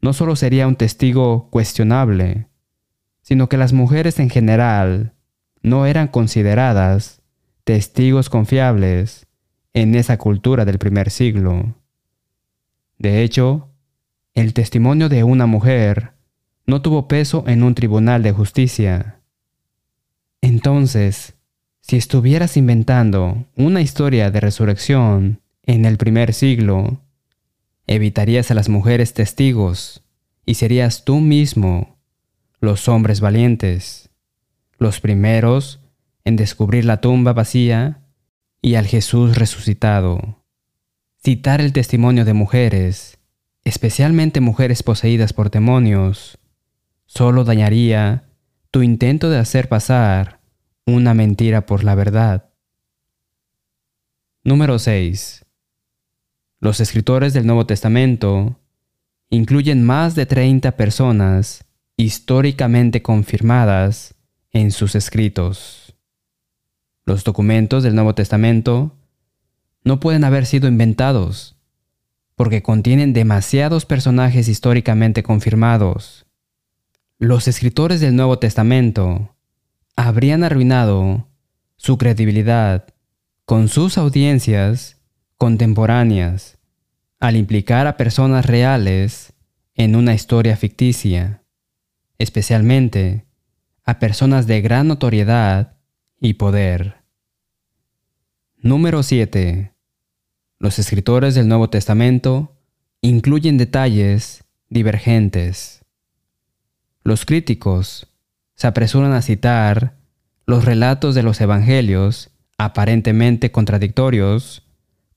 no 0.00 0.12
solo 0.12 0.36
sería 0.36 0.66
un 0.66 0.76
testigo 0.76 1.48
cuestionable, 1.50 2.48
sino 3.22 3.48
que 3.48 3.56
las 3.56 3.72
mujeres 3.72 4.18
en 4.18 4.30
general 4.30 5.14
no 5.62 5.86
eran 5.86 6.08
consideradas 6.08 7.20
testigos 7.64 8.30
confiables 8.30 9.26
en 9.72 9.94
esa 9.94 10.18
cultura 10.18 10.64
del 10.64 10.78
primer 10.78 11.10
siglo. 11.10 11.76
De 12.98 13.22
hecho, 13.22 13.68
el 14.34 14.54
testimonio 14.54 15.08
de 15.08 15.24
una 15.24 15.46
mujer 15.46 16.12
no 16.66 16.82
tuvo 16.82 17.08
peso 17.08 17.44
en 17.46 17.62
un 17.62 17.74
tribunal 17.74 18.22
de 18.22 18.32
justicia. 18.32 19.20
Entonces, 20.40 21.34
si 21.80 21.96
estuvieras 21.96 22.56
inventando 22.56 23.46
una 23.56 23.80
historia 23.80 24.30
de 24.30 24.40
resurrección 24.40 25.40
en 25.64 25.84
el 25.84 25.96
primer 25.98 26.32
siglo, 26.32 27.00
evitarías 27.90 28.52
a 28.52 28.54
las 28.54 28.68
mujeres 28.68 29.14
testigos 29.14 30.04
y 30.46 30.54
serías 30.54 31.04
tú 31.04 31.16
mismo 31.18 31.98
los 32.60 32.88
hombres 32.88 33.20
valientes, 33.20 34.10
los 34.78 35.00
primeros 35.00 35.80
en 36.24 36.36
descubrir 36.36 36.84
la 36.84 37.00
tumba 37.00 37.32
vacía 37.32 38.06
y 38.62 38.76
al 38.76 38.86
Jesús 38.86 39.36
resucitado. 39.36 40.44
Citar 41.20 41.60
el 41.60 41.72
testimonio 41.72 42.24
de 42.24 42.32
mujeres, 42.32 43.18
especialmente 43.64 44.40
mujeres 44.40 44.84
poseídas 44.84 45.32
por 45.32 45.50
demonios, 45.50 46.38
solo 47.06 47.42
dañaría 47.42 48.28
tu 48.70 48.82
intento 48.84 49.30
de 49.30 49.38
hacer 49.38 49.68
pasar 49.68 50.38
una 50.86 51.12
mentira 51.12 51.66
por 51.66 51.82
la 51.82 51.96
verdad. 51.96 52.50
Número 54.44 54.78
6. 54.78 55.44
Los 56.62 56.80
escritores 56.80 57.32
del 57.32 57.46
Nuevo 57.46 57.64
Testamento 57.64 58.60
incluyen 59.30 59.82
más 59.82 60.14
de 60.14 60.26
30 60.26 60.76
personas 60.76 61.64
históricamente 61.96 63.00
confirmadas 63.00 64.14
en 64.50 64.70
sus 64.70 64.94
escritos. 64.94 65.96
Los 67.06 67.24
documentos 67.24 67.82
del 67.82 67.94
Nuevo 67.94 68.14
Testamento 68.14 68.94
no 69.84 70.00
pueden 70.00 70.22
haber 70.22 70.44
sido 70.44 70.68
inventados 70.68 71.56
porque 72.36 72.62
contienen 72.62 73.14
demasiados 73.14 73.86
personajes 73.86 74.48
históricamente 74.48 75.22
confirmados. 75.22 76.26
los 77.18 77.48
escritores 77.48 78.00
del 78.00 78.16
Nuevo 78.16 78.38
Testamento 78.38 79.34
habrían 79.96 80.44
arruinado 80.44 81.26
su 81.76 81.98
credibilidad 81.98 82.86
con 83.44 83.68
sus 83.68 83.98
audiencias 83.98 84.99
contemporáneas 85.40 86.58
al 87.18 87.34
implicar 87.34 87.86
a 87.86 87.96
personas 87.96 88.44
reales 88.44 89.32
en 89.74 89.96
una 89.96 90.12
historia 90.12 90.54
ficticia, 90.54 91.44
especialmente 92.18 93.24
a 93.82 93.98
personas 93.98 94.46
de 94.46 94.60
gran 94.60 94.88
notoriedad 94.88 95.78
y 96.20 96.34
poder. 96.34 96.96
Número 98.58 99.02
7. 99.02 99.72
Los 100.58 100.78
escritores 100.78 101.34
del 101.34 101.48
Nuevo 101.48 101.70
Testamento 101.70 102.58
incluyen 103.00 103.56
detalles 103.56 104.44
divergentes. 104.68 105.86
Los 107.02 107.24
críticos 107.24 108.08
se 108.56 108.66
apresuran 108.66 109.14
a 109.14 109.22
citar 109.22 109.96
los 110.44 110.66
relatos 110.66 111.14
de 111.14 111.22
los 111.22 111.40
evangelios 111.40 112.28
aparentemente 112.58 113.50
contradictorios 113.50 114.66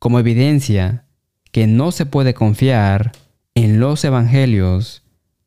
como 0.03 0.19
evidencia 0.19 1.05
que 1.53 1.65
no 1.65 1.93
se 1.93 2.05
puede 2.05 2.33
confiar 2.33 3.13
en 3.55 3.79
los 3.79 4.03
evangelios 4.03 5.01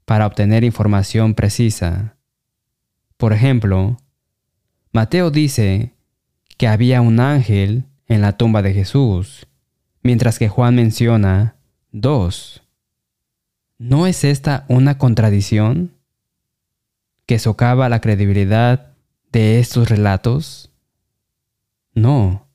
para 0.06 0.26
obtener 0.26 0.64
información 0.64 1.34
precisa. 1.34 2.16
Por 3.18 3.34
ejemplo, 3.34 3.98
Mateo 4.92 5.30
dice 5.30 5.92
que 6.56 6.68
había 6.68 7.02
un 7.02 7.20
ángel 7.20 7.84
en 8.06 8.22
la 8.22 8.38
tumba 8.38 8.62
de 8.62 8.72
Jesús, 8.72 9.46
mientras 10.02 10.38
que 10.38 10.48
Juan 10.48 10.76
menciona 10.76 11.56
dos. 11.92 12.62
¿No 13.76 14.06
es 14.06 14.24
esta 14.24 14.64
una 14.68 14.96
contradicción 14.96 15.92
que 17.26 17.38
socava 17.38 17.90
la 17.90 18.00
credibilidad 18.00 18.94
de 19.32 19.58
estos 19.60 19.90
relatos? 19.90 20.72
No. 21.92 22.45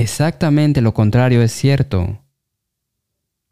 Exactamente 0.00 0.80
lo 0.80 0.94
contrario 0.94 1.42
es 1.42 1.52
cierto. 1.52 2.24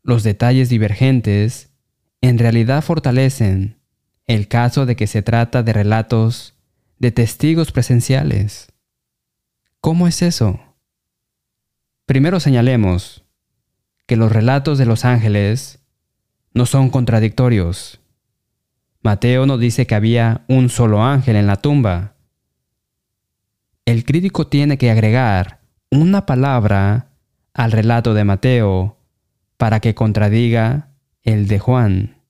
Los 0.03 0.23
detalles 0.23 0.71
divergentes 0.71 1.75
en 2.23 2.39
realidad 2.39 2.83
fortalecen 2.83 3.77
el 4.25 4.49
caso 4.49 4.87
de 4.87 4.97
que 4.97 5.07
se 5.07 5.21
trata 5.21 5.63
de 5.63 5.75
relatos 5.75 6.55
de 6.99 7.13
testigos 7.13 7.71
presenciales. 7.71 8.73
¿Cómo 9.83 10.09
es 10.09 10.23
eso? 10.23 10.59
Primero 12.07 12.41
señalemos 12.41 13.25
que 14.07 14.17
los 14.17 14.33
relatos 14.33 14.79
de 14.79 14.87
los 14.87 15.05
ángeles 15.05 15.81
no 16.55 16.65
son 16.65 16.89
contradictorios. 16.89 18.01
Mateo 19.03 19.45
no 19.45 19.59
dice 19.59 19.87
que 19.87 19.95
había 19.95 20.47
un 20.49 20.71
solo 20.71 21.05
ángel 21.05 21.37
en 21.37 21.47
la 21.47 21.57
tumba. 21.57 22.15
El 23.85 24.07
crítico 24.07 24.47
tiene 24.47 24.79
que 24.79 24.91
agregar 24.91 25.58
una 25.90 26.27
palabra 26.27 27.11
al 27.55 27.72
relato 27.72 28.14
de 28.14 28.24
Mateo 28.24 28.98
para 29.57 29.81
que 29.81 29.94
contradiga 29.94 30.90
el 31.22 31.48
de 31.48 31.59
Juan. 31.59 32.22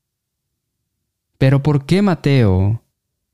Pero 1.38 1.62
¿por 1.62 1.86
qué 1.86 2.02
Mateo 2.02 2.82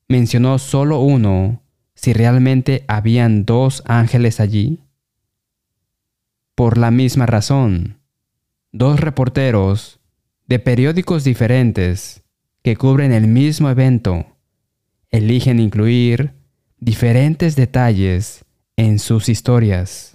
mencionó 0.08 0.58
solo 0.58 1.00
uno 1.00 1.62
si 1.94 2.12
realmente 2.12 2.84
habían 2.88 3.44
dos 3.44 3.82
ángeles 3.86 4.40
allí? 4.40 4.80
Por 6.54 6.78
la 6.78 6.90
misma 6.90 7.26
razón, 7.26 7.98
dos 8.72 9.00
reporteros 9.00 10.00
de 10.46 10.58
periódicos 10.58 11.24
diferentes 11.24 12.22
que 12.62 12.76
cubren 12.76 13.12
el 13.12 13.26
mismo 13.26 13.70
evento 13.70 14.26
eligen 15.10 15.60
incluir 15.60 16.32
diferentes 16.78 17.54
detalles 17.54 18.44
en 18.76 18.98
sus 18.98 19.28
historias. 19.28 20.13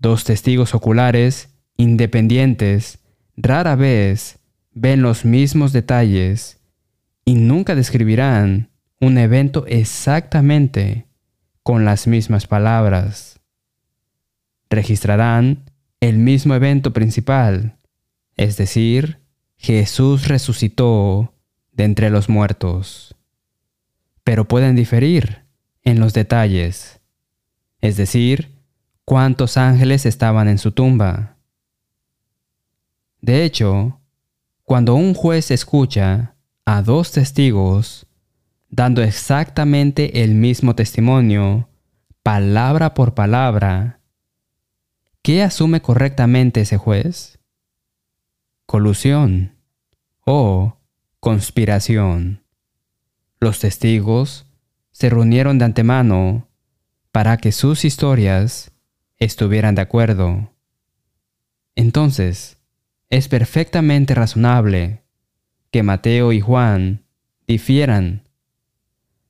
Dos 0.00 0.24
testigos 0.24 0.74
oculares 0.74 1.50
independientes 1.76 3.00
rara 3.36 3.76
vez 3.76 4.38
ven 4.72 5.02
los 5.02 5.26
mismos 5.26 5.74
detalles 5.74 6.58
y 7.26 7.34
nunca 7.34 7.74
describirán 7.74 8.70
un 8.98 9.18
evento 9.18 9.66
exactamente 9.66 11.06
con 11.62 11.84
las 11.84 12.06
mismas 12.06 12.46
palabras. 12.46 13.40
Registrarán 14.70 15.70
el 16.00 16.16
mismo 16.16 16.54
evento 16.54 16.94
principal, 16.94 17.76
es 18.36 18.56
decir, 18.56 19.18
Jesús 19.58 20.28
resucitó 20.28 21.34
de 21.72 21.84
entre 21.84 22.08
los 22.08 22.30
muertos. 22.30 23.14
Pero 24.24 24.48
pueden 24.48 24.76
diferir 24.76 25.44
en 25.82 26.00
los 26.00 26.14
detalles, 26.14 27.00
es 27.82 27.98
decir, 27.98 28.59
cuántos 29.10 29.56
ángeles 29.56 30.06
estaban 30.06 30.46
en 30.46 30.58
su 30.58 30.70
tumba. 30.70 31.36
De 33.20 33.42
hecho, 33.42 34.00
cuando 34.62 34.94
un 34.94 35.14
juez 35.14 35.50
escucha 35.50 36.36
a 36.64 36.80
dos 36.82 37.10
testigos 37.10 38.06
dando 38.68 39.02
exactamente 39.02 40.22
el 40.22 40.36
mismo 40.36 40.76
testimonio, 40.76 41.68
palabra 42.22 42.94
por 42.94 43.14
palabra, 43.14 43.98
¿qué 45.22 45.42
asume 45.42 45.82
correctamente 45.82 46.60
ese 46.60 46.76
juez? 46.76 47.40
Colusión 48.64 49.56
o 50.24 50.76
conspiración. 51.18 52.44
Los 53.40 53.58
testigos 53.58 54.46
se 54.92 55.10
reunieron 55.10 55.58
de 55.58 55.64
antemano 55.64 56.46
para 57.10 57.38
que 57.38 57.50
sus 57.50 57.84
historias 57.84 58.69
estuvieran 59.20 59.76
de 59.76 59.82
acuerdo. 59.82 60.52
Entonces, 61.76 62.58
es 63.10 63.28
perfectamente 63.28 64.14
razonable 64.14 65.02
que 65.70 65.82
Mateo 65.82 66.32
y 66.32 66.40
Juan 66.40 67.04
difieran. 67.46 68.28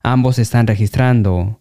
Ambos 0.02 0.38
están 0.38 0.66
registrando 0.66 1.60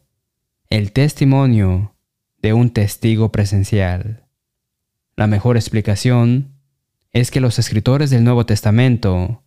el 0.70 0.92
testimonio 0.94 1.96
de 2.42 2.54
un 2.54 2.70
testigo 2.70 3.32
presencial. 3.32 4.26
La 5.15 5.28
mejor 5.28 5.58
explicación 5.58 6.54
es 7.12 7.32
que 7.32 7.42
los 7.42 7.60
escritores 7.60 8.10
del 8.10 8.24
Nuevo 8.24 8.46
Testamento 8.46 9.44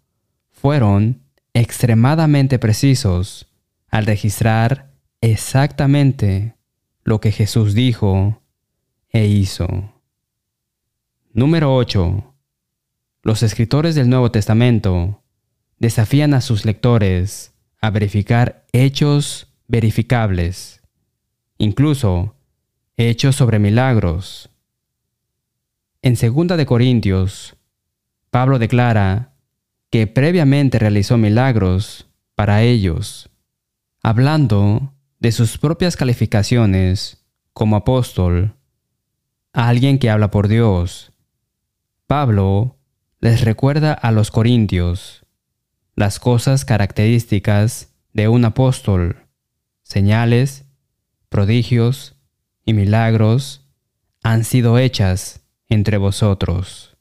fueron 0.51 1.23
extremadamente 1.55 2.59
precisos 2.59 3.47
al 3.88 4.07
registrar 4.07 4.92
exactamente 5.21 6.57
lo 7.05 7.21
que 7.21 7.33
Jesús 7.33 7.75
dijo 7.75 8.41
e 9.12 9.27
hizo. 9.27 9.92
Número 11.33 11.75
8. 11.75 12.35
Los 13.22 13.42
escritores 13.42 13.94
del 13.94 14.09
Nuevo 14.09 14.31
Testamento 14.31 15.22
desafían 15.79 16.35
a 16.35 16.40
sus 16.40 16.64
lectores 16.64 17.53
a 17.81 17.90
verificar 17.90 18.66
hechos 18.72 19.48
verificables, 19.68 20.81
incluso 21.59 22.37
hechos 22.96 23.37
sobre 23.37 23.59
milagros. 23.59 24.51
En 26.03 26.14
2 26.14 26.57
de 26.57 26.66
Corintios, 26.66 27.57
Pablo 28.31 28.59
declara 28.59 29.35
que 29.90 30.07
previamente 30.07 30.79
realizó 30.79 31.18
milagros 31.18 32.09
para 32.35 32.62
ellos, 32.62 33.29
hablando 34.03 34.94
de 35.20 35.33
sus 35.33 35.59
propias 35.59 35.96
calificaciones 35.96 37.25
como 37.53 37.77
apóstol, 37.77 38.57
alguien 39.53 39.99
que 39.99 40.11
habla 40.11 40.31
por 40.31 40.49
Dios. 40.49 41.12
Pablo 42.07 42.79
les 43.21 43.43
recuerda 43.43 43.93
a 43.93 44.11
los 44.11 44.31
corintios 44.31 45.27
las 45.95 46.19
cosas 46.19 46.65
características 46.65 47.95
de 48.12 48.29
un 48.29 48.45
apóstol, 48.45 49.27
señales, 49.83 50.65
prodigios 51.29 52.17
y 52.65 52.73
milagros 52.73 53.69
han 54.23 54.45
sido 54.45 54.79
hechas 54.79 55.45
entre 55.69 55.99
vosotros. 55.99 56.97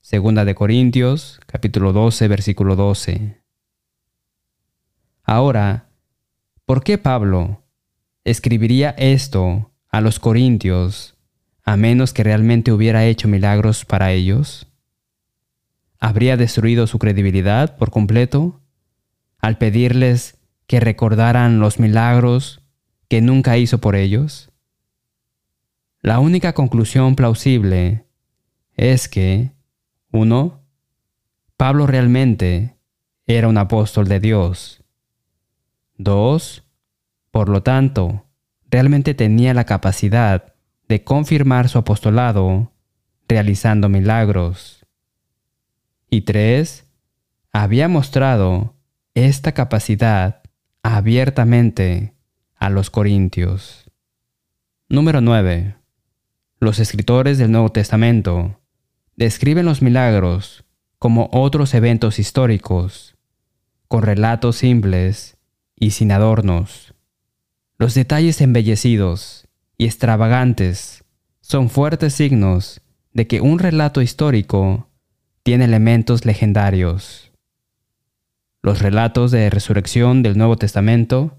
Segunda 0.00 0.44
de 0.44 0.54
Corintios, 0.54 1.40
capítulo 1.46 1.92
12, 1.92 2.26
versículo 2.26 2.74
12. 2.74 3.40
Ahora, 5.22 5.90
¿por 6.66 6.82
qué 6.82 6.98
Pablo 6.98 7.62
escribiría 8.24 8.90
esto 8.90 9.72
a 9.88 10.00
los 10.00 10.18
corintios 10.18 11.11
a 11.64 11.76
menos 11.76 12.12
que 12.12 12.24
realmente 12.24 12.72
hubiera 12.72 13.04
hecho 13.04 13.28
milagros 13.28 13.84
para 13.84 14.12
ellos? 14.12 14.66
habría 16.02 16.36
destruido 16.36 16.88
su 16.88 16.98
credibilidad 16.98 17.76
por 17.76 17.92
completo 17.92 18.60
al 19.38 19.56
pedirles 19.56 20.36
que 20.66 20.80
recordaran 20.80 21.60
los 21.60 21.78
milagros 21.78 22.60
que 23.06 23.20
nunca 23.20 23.56
hizo 23.56 23.78
por 23.78 23.94
ellos? 23.94 24.50
La 26.00 26.18
única 26.18 26.54
conclusión 26.54 27.14
plausible 27.14 28.04
es 28.74 29.08
que, 29.08 29.52
uno, 30.10 30.64
Pablo 31.56 31.86
realmente 31.86 32.76
era 33.28 33.46
un 33.46 33.56
apóstol 33.56 34.08
de 34.08 34.18
Dios. 34.18 34.82
2. 35.98 36.64
Por 37.30 37.48
lo 37.48 37.62
tanto, 37.62 38.26
realmente 38.68 39.14
tenía 39.14 39.54
la 39.54 39.66
capacidad 39.66 40.51
de 40.92 41.04
confirmar 41.04 41.70
su 41.70 41.78
apostolado 41.78 42.70
realizando 43.26 43.88
milagros. 43.88 44.84
Y 46.10 46.20
3. 46.20 46.84
Había 47.50 47.88
mostrado 47.88 48.74
esta 49.14 49.52
capacidad 49.52 50.42
abiertamente 50.82 52.12
a 52.56 52.68
los 52.68 52.90
corintios. 52.90 53.90
Número 54.90 55.22
9. 55.22 55.76
Los 56.60 56.78
escritores 56.78 57.38
del 57.38 57.50
Nuevo 57.50 57.70
Testamento 57.70 58.60
describen 59.16 59.64
los 59.64 59.80
milagros 59.80 60.66
como 60.98 61.30
otros 61.32 61.72
eventos 61.72 62.18
históricos, 62.18 63.16
con 63.88 64.02
relatos 64.02 64.56
simples 64.56 65.38
y 65.74 65.92
sin 65.92 66.12
adornos. 66.12 66.92
Los 67.78 67.94
detalles 67.94 68.42
embellecidos 68.42 69.48
extravagantes 69.84 71.04
son 71.40 71.70
fuertes 71.70 72.14
signos 72.14 72.80
de 73.12 73.26
que 73.26 73.40
un 73.40 73.58
relato 73.58 74.02
histórico 74.02 74.88
tiene 75.42 75.64
elementos 75.64 76.24
legendarios. 76.24 77.32
Los 78.62 78.80
relatos 78.80 79.30
de 79.30 79.50
resurrección 79.50 80.22
del 80.22 80.38
Nuevo 80.38 80.56
Testamento 80.56 81.38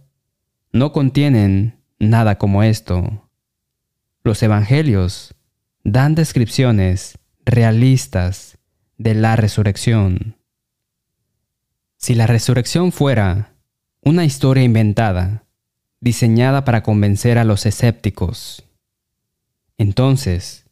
no 0.71 0.91
contienen 0.91 1.79
nada 1.99 2.37
como 2.37 2.63
esto. 2.63 3.29
Los 4.23 4.43
evangelios 4.43 5.35
dan 5.83 6.15
descripciones 6.15 7.17
realistas 7.45 8.57
de 8.97 9.15
la 9.15 9.35
resurrección. 9.35 10.37
Si 11.97 12.15
la 12.15 12.27
resurrección 12.27 12.91
fuera 12.91 13.55
una 14.01 14.25
historia 14.25 14.63
inventada, 14.63 15.42
diseñada 16.03 16.65
para 16.65 16.83
convencer 16.83 17.37
a 17.37 17.45
los 17.45 17.65
escépticos, 17.65 18.65
entonces 19.77 20.65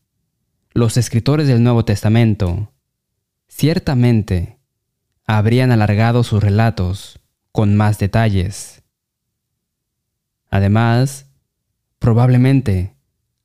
los 0.73 0.97
escritores 0.97 1.47
del 1.47 1.63
Nuevo 1.63 1.85
Testamento 1.85 2.73
ciertamente 3.47 4.59
habrían 5.25 5.71
alargado 5.71 6.25
sus 6.25 6.43
relatos 6.43 7.21
con 7.53 7.77
más 7.77 7.97
detalles. 7.97 8.83
Además, 10.49 11.27
probablemente 11.97 12.97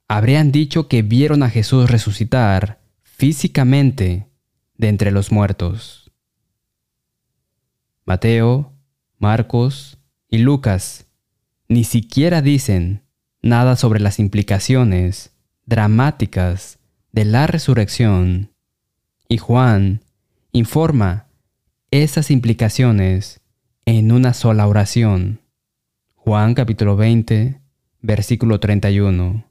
habrían 0.08 0.50
dicho 0.50 0.88
que 0.88 1.02
vieron 1.02 1.44
a 1.44 1.50
Jesús 1.50 1.88
resucitar 1.88 2.80
físicamente 3.02 4.28
de 4.76 4.88
entre 4.88 5.12
los 5.12 5.30
muertos. 5.30 6.10
Mateo, 8.04 8.72
Marcos 9.18 9.98
y 10.28 10.38
Lucas 10.38 11.05
ni 11.68 11.84
siquiera 11.84 12.42
dicen 12.42 13.02
nada 13.42 13.76
sobre 13.76 14.00
las 14.00 14.18
implicaciones 14.18 15.32
dramáticas 15.64 16.78
de 17.12 17.24
la 17.24 17.46
resurrección 17.46 18.52
y 19.28 19.38
Juan 19.38 20.02
informa 20.52 21.26
esas 21.90 22.30
implicaciones 22.30 23.40
en 23.84 24.12
una 24.12 24.32
sola 24.34 24.66
oración. 24.66 25.40
Juan 26.14 26.54
capítulo 26.54 26.96
20, 26.96 27.60
versículo 28.00 28.60
31. 28.60 29.44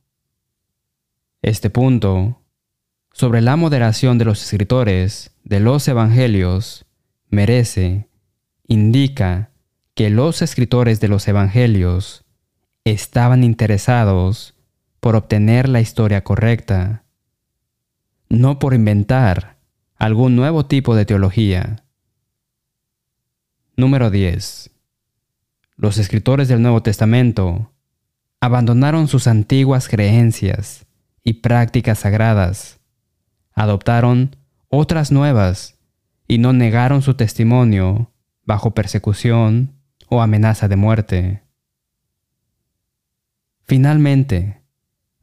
Este 1.41 1.69
punto 1.69 2.41
sobre 3.13 3.41
la 3.41 3.55
moderación 3.55 4.17
de 4.17 4.25
los 4.25 4.43
escritores 4.43 5.31
de 5.43 5.59
los 5.59 5.87
evangelios 5.87 6.85
merece, 7.29 8.07
indica 8.67 9.51
que 9.95 10.09
los 10.09 10.41
escritores 10.41 10.99
de 10.99 11.07
los 11.07 11.27
evangelios 11.27 12.23
estaban 12.83 13.43
interesados 13.43 14.53
por 14.99 15.15
obtener 15.15 15.67
la 15.67 15.81
historia 15.81 16.23
correcta, 16.23 17.03
no 18.29 18.59
por 18.59 18.73
inventar 18.73 19.57
algún 19.95 20.35
nuevo 20.35 20.65
tipo 20.67 20.95
de 20.95 21.05
teología. 21.05 21.83
Número 23.75 24.11
10. 24.11 24.69
Los 25.77 25.97
escritores 25.97 26.47
del 26.47 26.61
Nuevo 26.61 26.83
Testamento 26.83 27.71
abandonaron 28.39 29.07
sus 29.07 29.27
antiguas 29.27 29.87
creencias 29.87 30.85
y 31.23 31.33
prácticas 31.33 31.99
sagradas 31.99 32.79
adoptaron 33.55 34.35
otras 34.67 35.11
nuevas 35.11 35.79
y 36.27 36.37
no 36.37 36.53
negaron 36.53 37.01
su 37.01 37.15
testimonio 37.15 38.11
bajo 38.43 38.71
persecución 38.71 39.74
o 40.07 40.21
amenaza 40.21 40.67
de 40.67 40.75
muerte. 40.75 41.43
Finalmente, 43.63 44.61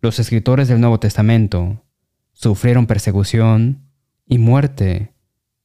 los 0.01 0.19
escritores 0.19 0.69
del 0.69 0.81
Nuevo 0.81 0.99
Testamento 0.99 1.85
sufrieron 2.33 2.87
persecución 2.87 3.89
y 4.27 4.39
muerte 4.39 5.13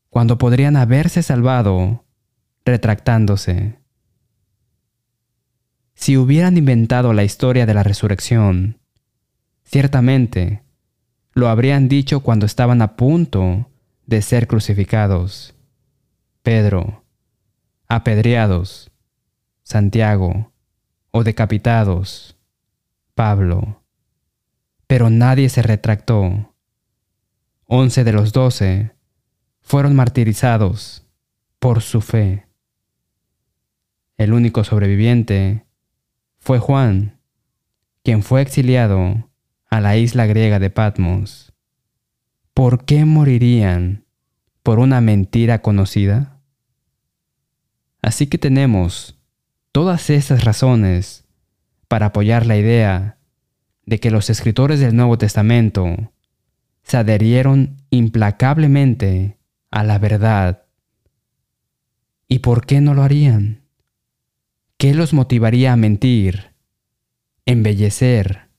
cuando 0.10 0.38
podrían 0.38 0.76
haberse 0.76 1.24
salvado 1.24 2.06
retractándose. 2.66 3.80
Si 5.96 6.18
hubieran 6.18 6.58
inventado 6.58 7.14
la 7.14 7.24
historia 7.24 7.66
de 7.66 7.74
la 7.74 7.82
resurrección, 7.82 8.80
ciertamente 9.64 10.62
lo 11.34 11.50
habrían 11.50 11.88
dicho 11.88 12.20
cuando 12.20 12.46
estaban 12.46 12.82
a 12.82 12.96
punto 12.96 13.70
de 14.06 14.22
ser 14.22 14.48
crucificados. 14.48 15.56
Pedro, 16.44 17.04
apedreados, 17.88 18.92
Santiago, 19.68 20.54
o 21.12 21.26
decapitados, 21.26 22.38
Pablo. 23.16 23.84
Pero 24.88 25.10
nadie 25.10 25.50
se 25.50 25.62
retractó. 25.62 26.56
Once 27.66 28.06
de 28.06 28.14
los 28.14 28.32
doce 28.32 28.96
fueron 29.60 29.94
martirizados 29.94 31.06
por 31.60 31.82
su 31.82 32.00
fe. 32.00 32.48
El 34.16 34.32
único 34.32 34.64
sobreviviente 34.64 35.66
fue 36.40 36.60
Juan, 36.60 37.20
quien 38.04 38.24
fue 38.24 38.42
exiliado 38.44 39.30
a 39.70 39.82
la 39.82 39.98
isla 39.98 40.28
griega 40.28 40.60
de 40.60 40.70
Patmos, 40.70 41.52
¿por 42.54 42.86
qué 42.86 43.04
morirían 43.04 44.06
por 44.64 44.80
una 44.80 45.02
mentira 45.02 45.62
conocida? 45.62 46.40
Así 48.02 48.28
que 48.28 48.38
tenemos 48.38 49.17
todas 49.78 50.10
estas 50.10 50.44
razones 50.44 51.24
para 51.88 52.08
apoyar 52.08 52.48
la 52.48 52.58
idea 52.58 53.20
de 53.86 54.00
que 54.00 54.10
los 54.10 54.32
escritores 54.32 54.80
del 54.80 54.96
Nuevo 54.96 55.20
Testamento 55.20 56.12
se 56.82 56.98
adherieron 56.98 57.78
implacablemente 57.92 59.38
a 59.70 59.84
la 59.84 60.00
verdad. 60.00 60.64
¿Y 62.28 62.40
por 62.40 62.66
qué 62.66 62.82
no 62.82 62.96
lo 62.96 63.04
harían? 63.04 63.62
¿Qué 64.78 64.96
los 64.96 65.14
motivaría 65.14 65.74
a 65.74 65.78
mentir, 65.78 66.54
embellecer, 67.46 68.50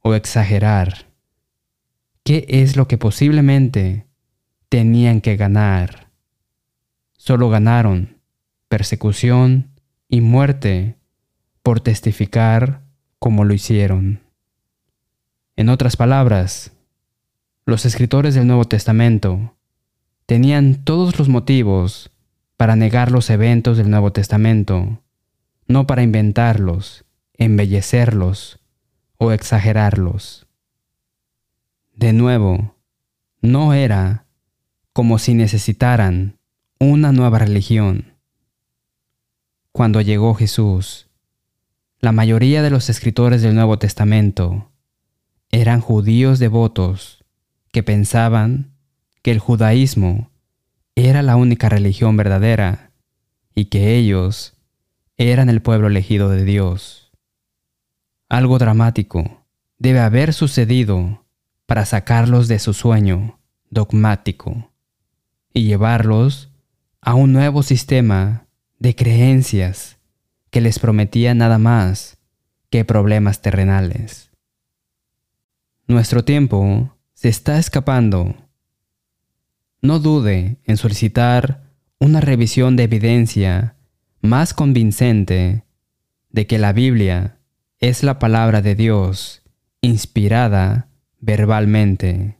o 0.00 0.14
exagerar. 0.14 1.08
¿Qué 2.22 2.46
es 2.48 2.76
lo 2.76 2.86
que 2.86 2.98
posiblemente 2.98 4.06
tenían 4.68 5.22
que 5.22 5.34
ganar? 5.34 6.12
Solo 7.16 7.50
ganaron 7.50 8.20
persecución 8.68 9.72
y 10.08 10.20
muerte 10.20 10.96
por 11.62 11.80
testificar 11.80 12.82
como 13.18 13.44
lo 13.44 13.54
hicieron. 13.54 14.20
En 15.56 15.68
otras 15.68 15.96
palabras, 15.96 16.72
los 17.66 17.84
escritores 17.84 18.34
del 18.34 18.46
Nuevo 18.46 18.64
Testamento 18.64 19.54
tenían 20.26 20.84
todos 20.84 21.18
los 21.18 21.28
motivos 21.28 22.10
para 22.56 22.76
negar 22.76 23.12
los 23.12 23.28
eventos 23.30 23.76
del 23.76 23.90
Nuevo 23.90 24.12
Testamento, 24.12 25.02
no 25.66 25.86
para 25.86 26.02
inventarlos, 26.02 27.04
embellecerlos 27.34 28.60
o 29.18 29.32
exagerarlos. 29.32 30.46
De 31.94 32.12
nuevo, 32.12 32.76
no 33.40 33.74
era 33.74 34.26
como 34.92 35.18
si 35.18 35.34
necesitaran 35.34 36.38
una 36.80 37.12
nueva 37.12 37.38
religión. 37.38 38.07
Cuando 39.72 40.00
llegó 40.00 40.34
Jesús, 40.34 41.08
la 42.00 42.12
mayoría 42.12 42.62
de 42.62 42.70
los 42.70 42.88
escritores 42.90 43.42
del 43.42 43.54
Nuevo 43.54 43.78
Testamento 43.78 44.70
eran 45.50 45.80
judíos 45.80 46.38
devotos 46.38 47.24
que 47.72 47.82
pensaban 47.82 48.72
que 49.22 49.30
el 49.30 49.38
judaísmo 49.38 50.30
era 50.94 51.22
la 51.22 51.36
única 51.36 51.68
religión 51.68 52.16
verdadera 52.16 52.92
y 53.54 53.66
que 53.66 53.96
ellos 53.96 54.56
eran 55.16 55.48
el 55.48 55.62
pueblo 55.62 55.88
elegido 55.88 56.28
de 56.28 56.44
Dios. 56.44 57.12
Algo 58.28 58.58
dramático 58.58 59.46
debe 59.78 60.00
haber 60.00 60.34
sucedido 60.34 61.24
para 61.66 61.84
sacarlos 61.84 62.48
de 62.48 62.58
su 62.58 62.72
sueño 62.74 63.38
dogmático 63.70 64.70
y 65.52 65.64
llevarlos 65.64 66.50
a 67.00 67.14
un 67.14 67.32
nuevo 67.32 67.62
sistema 67.62 68.47
de 68.78 68.94
creencias 68.94 69.98
que 70.50 70.60
les 70.60 70.78
prometía 70.78 71.34
nada 71.34 71.58
más 71.58 72.18
que 72.70 72.84
problemas 72.84 73.42
terrenales. 73.42 74.30
Nuestro 75.86 76.24
tiempo 76.24 76.96
se 77.14 77.28
está 77.28 77.58
escapando. 77.58 78.34
No 79.80 79.98
dude 79.98 80.58
en 80.64 80.76
solicitar 80.76 81.64
una 81.98 82.20
revisión 82.20 82.76
de 82.76 82.84
evidencia 82.84 83.76
más 84.20 84.54
convincente 84.54 85.64
de 86.30 86.46
que 86.46 86.58
la 86.58 86.72
Biblia 86.72 87.38
es 87.78 88.02
la 88.02 88.18
palabra 88.18 88.60
de 88.60 88.74
Dios 88.74 89.42
inspirada 89.80 90.88
verbalmente. 91.20 92.38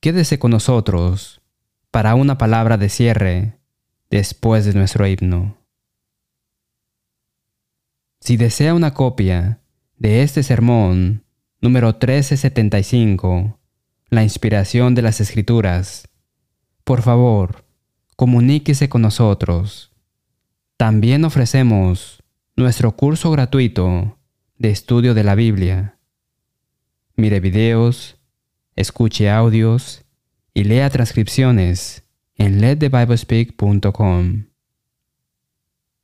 Quédese 0.00 0.38
con 0.38 0.50
nosotros 0.50 1.40
para 1.90 2.14
una 2.14 2.38
palabra 2.38 2.76
de 2.76 2.88
cierre 2.88 3.61
después 4.12 4.66
de 4.66 4.74
nuestro 4.74 5.06
himno. 5.06 5.56
Si 8.20 8.36
desea 8.36 8.74
una 8.74 8.92
copia 8.92 9.60
de 9.96 10.22
este 10.22 10.42
sermón 10.42 11.24
número 11.62 11.88
1375, 11.88 13.58
La 14.10 14.22
inspiración 14.22 14.94
de 14.94 15.00
las 15.00 15.22
Escrituras, 15.22 16.08
por 16.84 17.00
favor, 17.00 17.64
comuníquese 18.14 18.90
con 18.90 19.00
nosotros. 19.00 19.92
También 20.76 21.24
ofrecemos 21.24 22.22
nuestro 22.54 22.94
curso 22.94 23.30
gratuito 23.30 24.18
de 24.58 24.70
estudio 24.70 25.14
de 25.14 25.24
la 25.24 25.34
Biblia. 25.34 25.98
Mire 27.16 27.40
videos, 27.40 28.18
escuche 28.76 29.30
audios 29.30 30.04
y 30.52 30.64
lea 30.64 30.90
transcripciones 30.90 32.04
en 32.42 32.60
letthebiblespeak.com. 32.60 34.46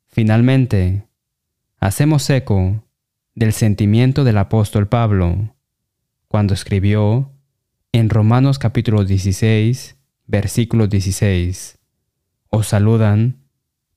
Finalmente, 0.06 1.08
hacemos 1.80 2.30
eco 2.30 2.84
del 3.34 3.52
sentimiento 3.52 4.22
del 4.22 4.38
apóstol 4.38 4.86
Pablo 4.86 5.56
cuando 6.28 6.54
escribió 6.54 7.32
en 7.90 8.08
Romanos 8.08 8.60
capítulo 8.60 9.04
16, 9.04 9.96
versículo 10.28 10.86
16, 10.86 11.80
os 12.50 12.68
saludan 12.68 13.42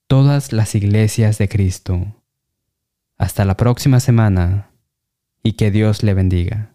todas 0.08 0.52
las 0.52 0.74
iglesias 0.74 1.38
de 1.38 1.48
Cristo. 1.48 2.24
Hasta 3.20 3.46
la 3.46 3.56
próxima 3.56 4.00
semana 4.00 4.72
y 5.44 5.54
que 5.54 5.70
Dios 5.70 6.02
le 6.02 6.16
bendiga. 6.16 6.71